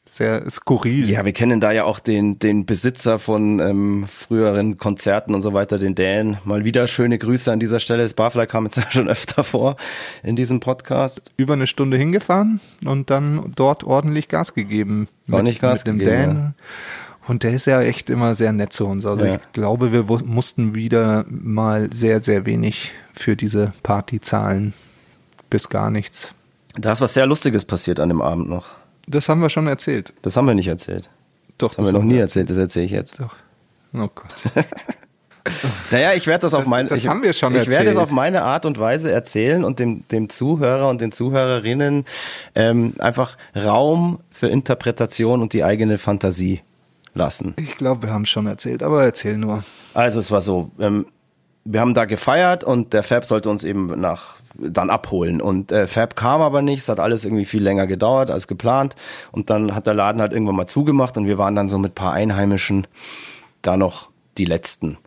[0.07, 1.09] sehr skurril.
[1.09, 5.53] Ja, wir kennen da ja auch den, den Besitzer von ähm, früheren Konzerten und so
[5.53, 6.37] weiter, den Dan.
[6.45, 8.03] Mal wieder schöne Grüße an dieser Stelle.
[8.03, 9.77] Das Barfly kam jetzt ja schon öfter vor
[10.23, 11.31] in diesem Podcast.
[11.37, 15.07] über eine Stunde hingefahren und dann dort ordentlich Gas gegeben.
[15.29, 16.55] Ordentlich Gas mit dem gegeben, Dan.
[17.27, 19.03] Und der ist ja echt immer sehr nett zu uns.
[19.05, 19.35] Also Ja.
[19.35, 24.73] ich glaube, wir mussten wieder mal sehr, sehr wenig für diese Party zahlen.
[25.49, 26.33] Bis gar nichts.
[26.77, 28.65] Da ist was sehr Lustiges passiert an dem Abend noch.
[29.07, 30.13] Das haben wir schon erzählt.
[30.21, 31.09] Das haben wir nicht erzählt.
[31.57, 33.19] Doch, Das haben wir noch nie erzählt, das erzähle ich jetzt.
[33.19, 33.35] Doch.
[33.93, 34.33] Oh Gott.
[35.91, 37.77] Naja, ich werde das auf Das- meine das ich, haben wir schon Ich werde es
[37.77, 37.97] erzählt.
[37.99, 42.05] auf meine Art und Weise erzählen und dem, dem Zuhörer und den Zuhörerinnen
[42.55, 46.61] ähm, einfach Raum für Interpretation und die eigene Fantasie
[47.13, 47.53] lassen.
[47.57, 49.63] Ich glaube, wir haben es schon erzählt, aber erzähl nur.
[49.93, 51.05] Also es war so, ähm,
[51.63, 55.87] wir haben da gefeiert und der Fab sollte uns eben nach dann abholen und äh,
[55.87, 58.95] Fab kam aber nicht, es hat alles irgendwie viel länger gedauert als geplant
[59.31, 61.95] und dann hat der Laden halt irgendwann mal zugemacht und wir waren dann so mit
[61.95, 62.87] paar Einheimischen
[63.61, 64.97] da noch die letzten.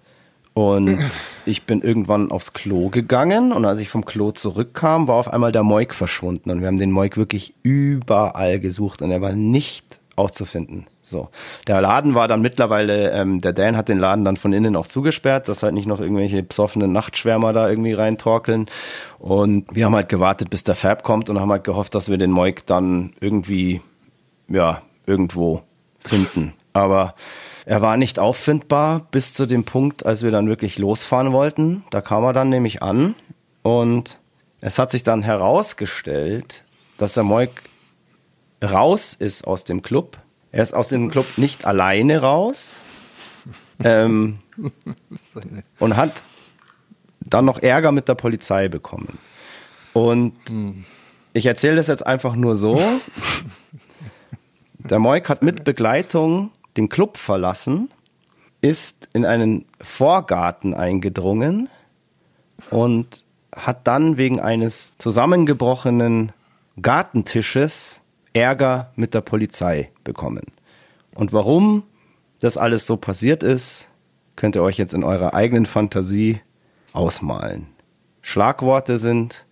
[0.54, 0.98] Und
[1.46, 5.52] ich bin irgendwann aufs Klo gegangen und als ich vom Klo zurückkam, war auf einmal
[5.52, 10.00] der Moik verschwunden und wir haben den Moik wirklich überall gesucht und er war nicht
[10.16, 10.86] aufzufinden.
[11.08, 11.30] So,
[11.66, 14.86] der Laden war dann mittlerweile, ähm, der Dan hat den Laden dann von innen auch
[14.86, 18.66] zugesperrt, dass halt nicht noch irgendwelche besoffenen Nachtschwärmer da irgendwie reintorkeln.
[19.18, 22.18] Und wir haben halt gewartet, bis der Fab kommt und haben halt gehofft, dass wir
[22.18, 23.80] den Moik dann irgendwie,
[24.48, 25.62] ja, irgendwo
[26.00, 26.52] finden.
[26.74, 27.14] Aber
[27.64, 31.84] er war nicht auffindbar bis zu dem Punkt, als wir dann wirklich losfahren wollten.
[31.90, 33.14] Da kam er dann nämlich an
[33.62, 34.18] und
[34.60, 36.64] es hat sich dann herausgestellt,
[36.98, 37.62] dass der Moik
[38.62, 40.18] raus ist aus dem Club.
[40.52, 42.76] Er ist aus dem Club nicht alleine raus
[43.84, 44.38] ähm,
[45.78, 46.22] und hat
[47.20, 49.18] dann noch Ärger mit der Polizei bekommen.
[49.92, 50.34] Und
[51.32, 52.80] ich erzähle das jetzt einfach nur so.
[54.78, 57.90] Der Moik hat mit Begleitung den Club verlassen,
[58.60, 61.68] ist in einen Vorgarten eingedrungen
[62.70, 63.24] und
[63.54, 66.32] hat dann wegen eines zusammengebrochenen
[66.80, 68.00] Gartentisches
[68.32, 70.46] Ärger mit der Polizei bekommen.
[71.14, 71.82] Und warum
[72.40, 73.88] das alles so passiert ist,
[74.36, 76.40] könnt ihr euch jetzt in eurer eigenen Fantasie
[76.92, 77.66] ausmalen.
[78.22, 79.44] Schlagworte sind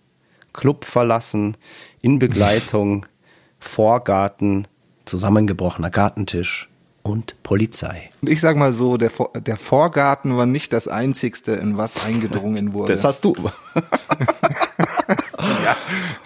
[0.53, 1.57] Club verlassen,
[2.01, 3.05] in Begleitung,
[3.59, 4.67] Vorgarten,
[5.05, 6.69] zusammengebrochener Gartentisch
[7.03, 8.09] und Polizei.
[8.21, 12.05] Und ich sag mal so, der, Vor- der Vorgarten war nicht das einzigste, in was
[12.05, 12.93] eingedrungen wurde.
[12.93, 13.33] Das hast du.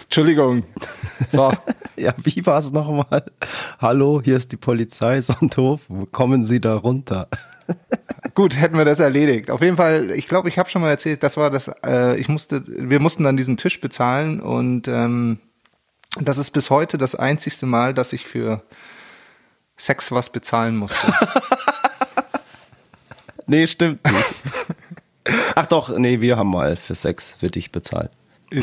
[0.02, 0.64] Entschuldigung.
[1.32, 1.52] So,
[1.96, 3.30] Ja, wie war es nochmal?
[3.78, 5.80] Hallo, hier ist die Polizei Sonthof.
[6.10, 7.28] Kommen Sie da runter?
[8.34, 9.50] gut, hätten wir das erledigt.
[9.50, 12.28] Auf jeden Fall, ich glaube, ich habe schon mal erzählt, das war das, äh, ich
[12.28, 15.38] musste, wir mussten dann diesen Tisch bezahlen und ähm,
[16.20, 18.62] das ist bis heute das einzigste Mal, dass ich für
[19.76, 21.12] Sex was bezahlen musste.
[23.46, 25.36] Nee, stimmt nicht.
[25.54, 28.10] Ach doch, nee, wir haben mal für Sex für dich bezahlt.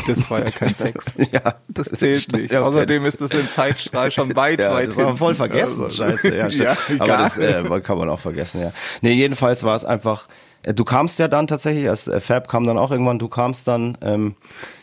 [0.08, 1.06] Das war ja kein Sex.
[1.32, 2.52] Ja, Das zählt nicht.
[2.52, 5.86] Ja, okay, Außerdem ist das im Zeitstrahl schon weit, Ja, weit das wir voll vergessen.
[5.86, 6.66] Also, Scheiße, ja, stimmt.
[6.66, 7.18] ja Aber egal.
[7.24, 8.72] das äh, kann man auch vergessen, ja.
[9.02, 10.28] Nee, jedenfalls war es einfach
[10.64, 13.68] Äh, Du kamst ja dann tatsächlich, als äh, Fab kam dann auch irgendwann, du kamst
[13.68, 14.36] dann, ähm,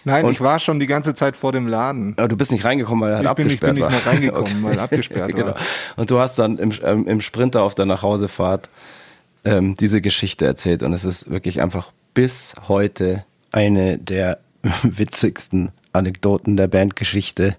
[0.05, 2.15] Nein, ich war schon die ganze Zeit vor dem Laden.
[2.17, 3.91] aber du bist nicht reingekommen, weil er halt Ich bin, ich abgesperrt bin nicht war.
[3.91, 5.47] mehr reingekommen, weil abgesperrt genau.
[5.49, 5.57] war.
[5.97, 8.71] Und du hast dann im, ähm, im Sprinter auf der Nachhausefahrt
[9.45, 14.39] ähm, diese Geschichte erzählt und es ist wirklich einfach bis heute eine der
[14.83, 17.57] witzigsten Anekdoten der Bandgeschichte,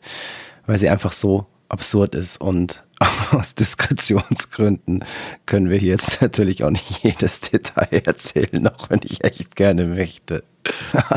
[0.66, 2.84] weil sie einfach so absurd ist und
[3.32, 5.05] aus Diskretionsgründen
[5.45, 9.86] können wir hier jetzt natürlich auch nicht jedes Detail erzählen, auch wenn ich echt gerne
[9.86, 10.43] möchte.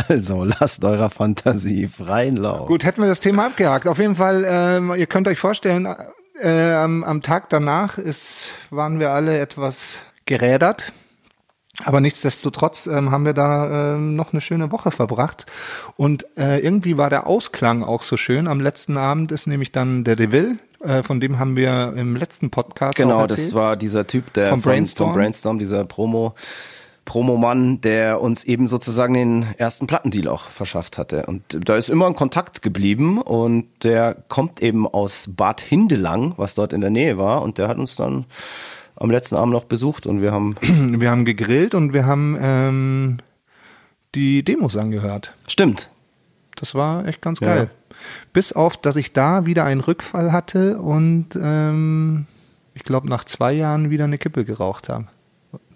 [0.08, 2.68] Also lasst eurer Fantasie freien Lauf.
[2.68, 3.88] Gut, hätten wir das Thema abgehakt.
[3.88, 5.88] Auf jeden Fall, ähm, ihr könnt euch vorstellen,
[6.40, 10.92] äh, am, am Tag danach ist, waren wir alle etwas gerädert.
[11.84, 15.46] Aber nichtsdestotrotz ähm, haben wir da ähm, noch eine schöne Woche verbracht.
[15.96, 18.48] Und äh, irgendwie war der Ausklang auch so schön.
[18.48, 22.50] Am letzten Abend ist nämlich dann der Deville, äh, von dem haben wir im letzten
[22.50, 23.48] Podcast Genau, erzählt.
[23.48, 25.10] das war dieser Typ, der von- Brainstorm?
[25.12, 26.34] vom Brainstorm dieser Promo,
[27.06, 31.26] Promomann, der uns eben sozusagen den ersten Plattendeal auch verschafft hatte.
[31.26, 36.54] Und da ist immer ein Kontakt geblieben und der kommt eben aus Bad Hindelang, was
[36.54, 37.42] dort in der Nähe war.
[37.42, 38.26] Und der hat uns dann
[39.00, 40.54] am letzten Abend noch besucht und wir haben,
[41.00, 43.18] Wir haben gegrillt und wir haben ähm,
[44.14, 45.34] die Demos angehört.
[45.48, 45.90] stimmt,
[46.56, 47.46] Das war echt ganz Ja.
[47.54, 47.70] geil.
[48.32, 52.26] Bis auf, dass ich da wieder einen Rückfall hatte und ähm,
[52.74, 55.06] ich glaube nach zwei Jahren wieder eine Kippe geraucht habe.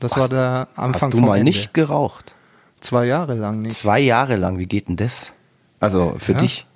[0.01, 1.45] Das Hast- war der Anfang hast du mal Ende.
[1.51, 2.33] nicht geraucht?
[2.81, 3.77] Zwei Jahre lang nicht.
[3.77, 5.33] Zwei Jahre lang, wie geht denn das?
[5.81, 6.39] Also für Ja.
[6.39, 6.67] dich,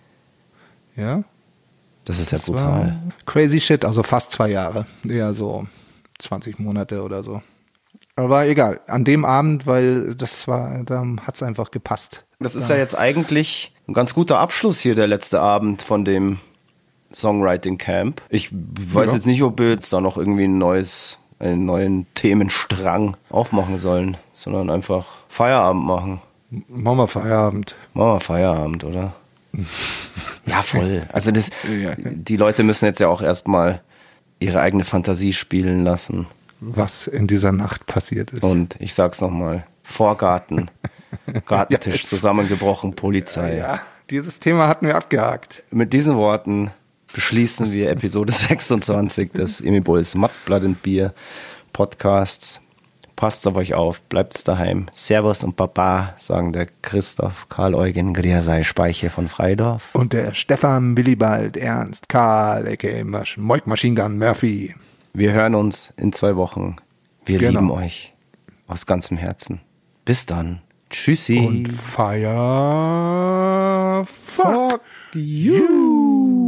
[0.97, 1.23] Ja,
[2.05, 2.65] das ist ja das brutal.
[2.65, 2.93] war
[3.27, 3.85] crazy shit.
[3.85, 4.87] Also fast zwei Jahre.
[5.07, 5.67] Eher so
[6.19, 7.43] 20 Monate oder so.
[8.17, 8.81] Aber egal.
[8.89, 12.25] An dem Abend, weil das war, da hat's einfach gepasst.
[12.41, 16.39] Das ist ja jetzt eigentlich ein ganz guter Abschluss hier, der letzte Abend von dem
[17.13, 18.23] Songwriting Camp.
[18.29, 19.15] Ich weiß Ja.
[19.15, 24.17] jetzt nicht, ob wir jetzt da noch irgendwie ein neues, einen neuen Themenstrang aufmachen sollen,
[24.33, 26.21] sondern einfach Feierabend machen.
[26.69, 27.77] Machen wir Feierabend.
[27.95, 29.15] Machen wir Feierabend, oder?
[30.47, 31.03] ja, voll.
[31.13, 31.95] Also das, Ja.
[31.97, 33.81] die Leute müssen jetzt ja auch erstmal
[34.41, 36.27] ihre eigene Fantasie spielen lassen.
[36.61, 38.43] Was in dieser Nacht passiert ist.
[38.43, 40.71] Und ich sag's nochmal, Vorgarten,
[41.47, 42.11] Gartentisch jetzt.
[42.11, 43.57] zusammengebrochen, Polizei.
[43.57, 43.81] ja,
[44.11, 45.63] dieses Thema hatten wir abgehakt.
[45.71, 46.73] Mit diesen Worten
[47.15, 51.15] beschließen wir Episode 26 des Emi Bulls Mattblatt und Bier
[51.73, 52.61] Podcasts.
[53.19, 54.87] Passt auf euch auf, bleibt's daheim.
[54.93, 59.93] Servus und Baba, sagen der Christoph Karl Eugen Griersei Speiche von Freidorf.
[59.93, 63.03] Und der Stefan Willibald Ernst Karl, a.k.a.
[63.37, 64.73] Moik Machine Gun Murphy.
[65.15, 66.77] Wir hören uns in zwei Wochen.
[67.27, 67.59] Wir Genau.
[67.59, 68.13] lieben euch
[68.69, 69.63] aus ganzem Herzen.
[70.05, 70.61] Bis dann.
[70.91, 71.39] Tschüssi.
[71.41, 73.27] Und Fire
[74.07, 74.81] Fuck
[75.15, 76.48] you.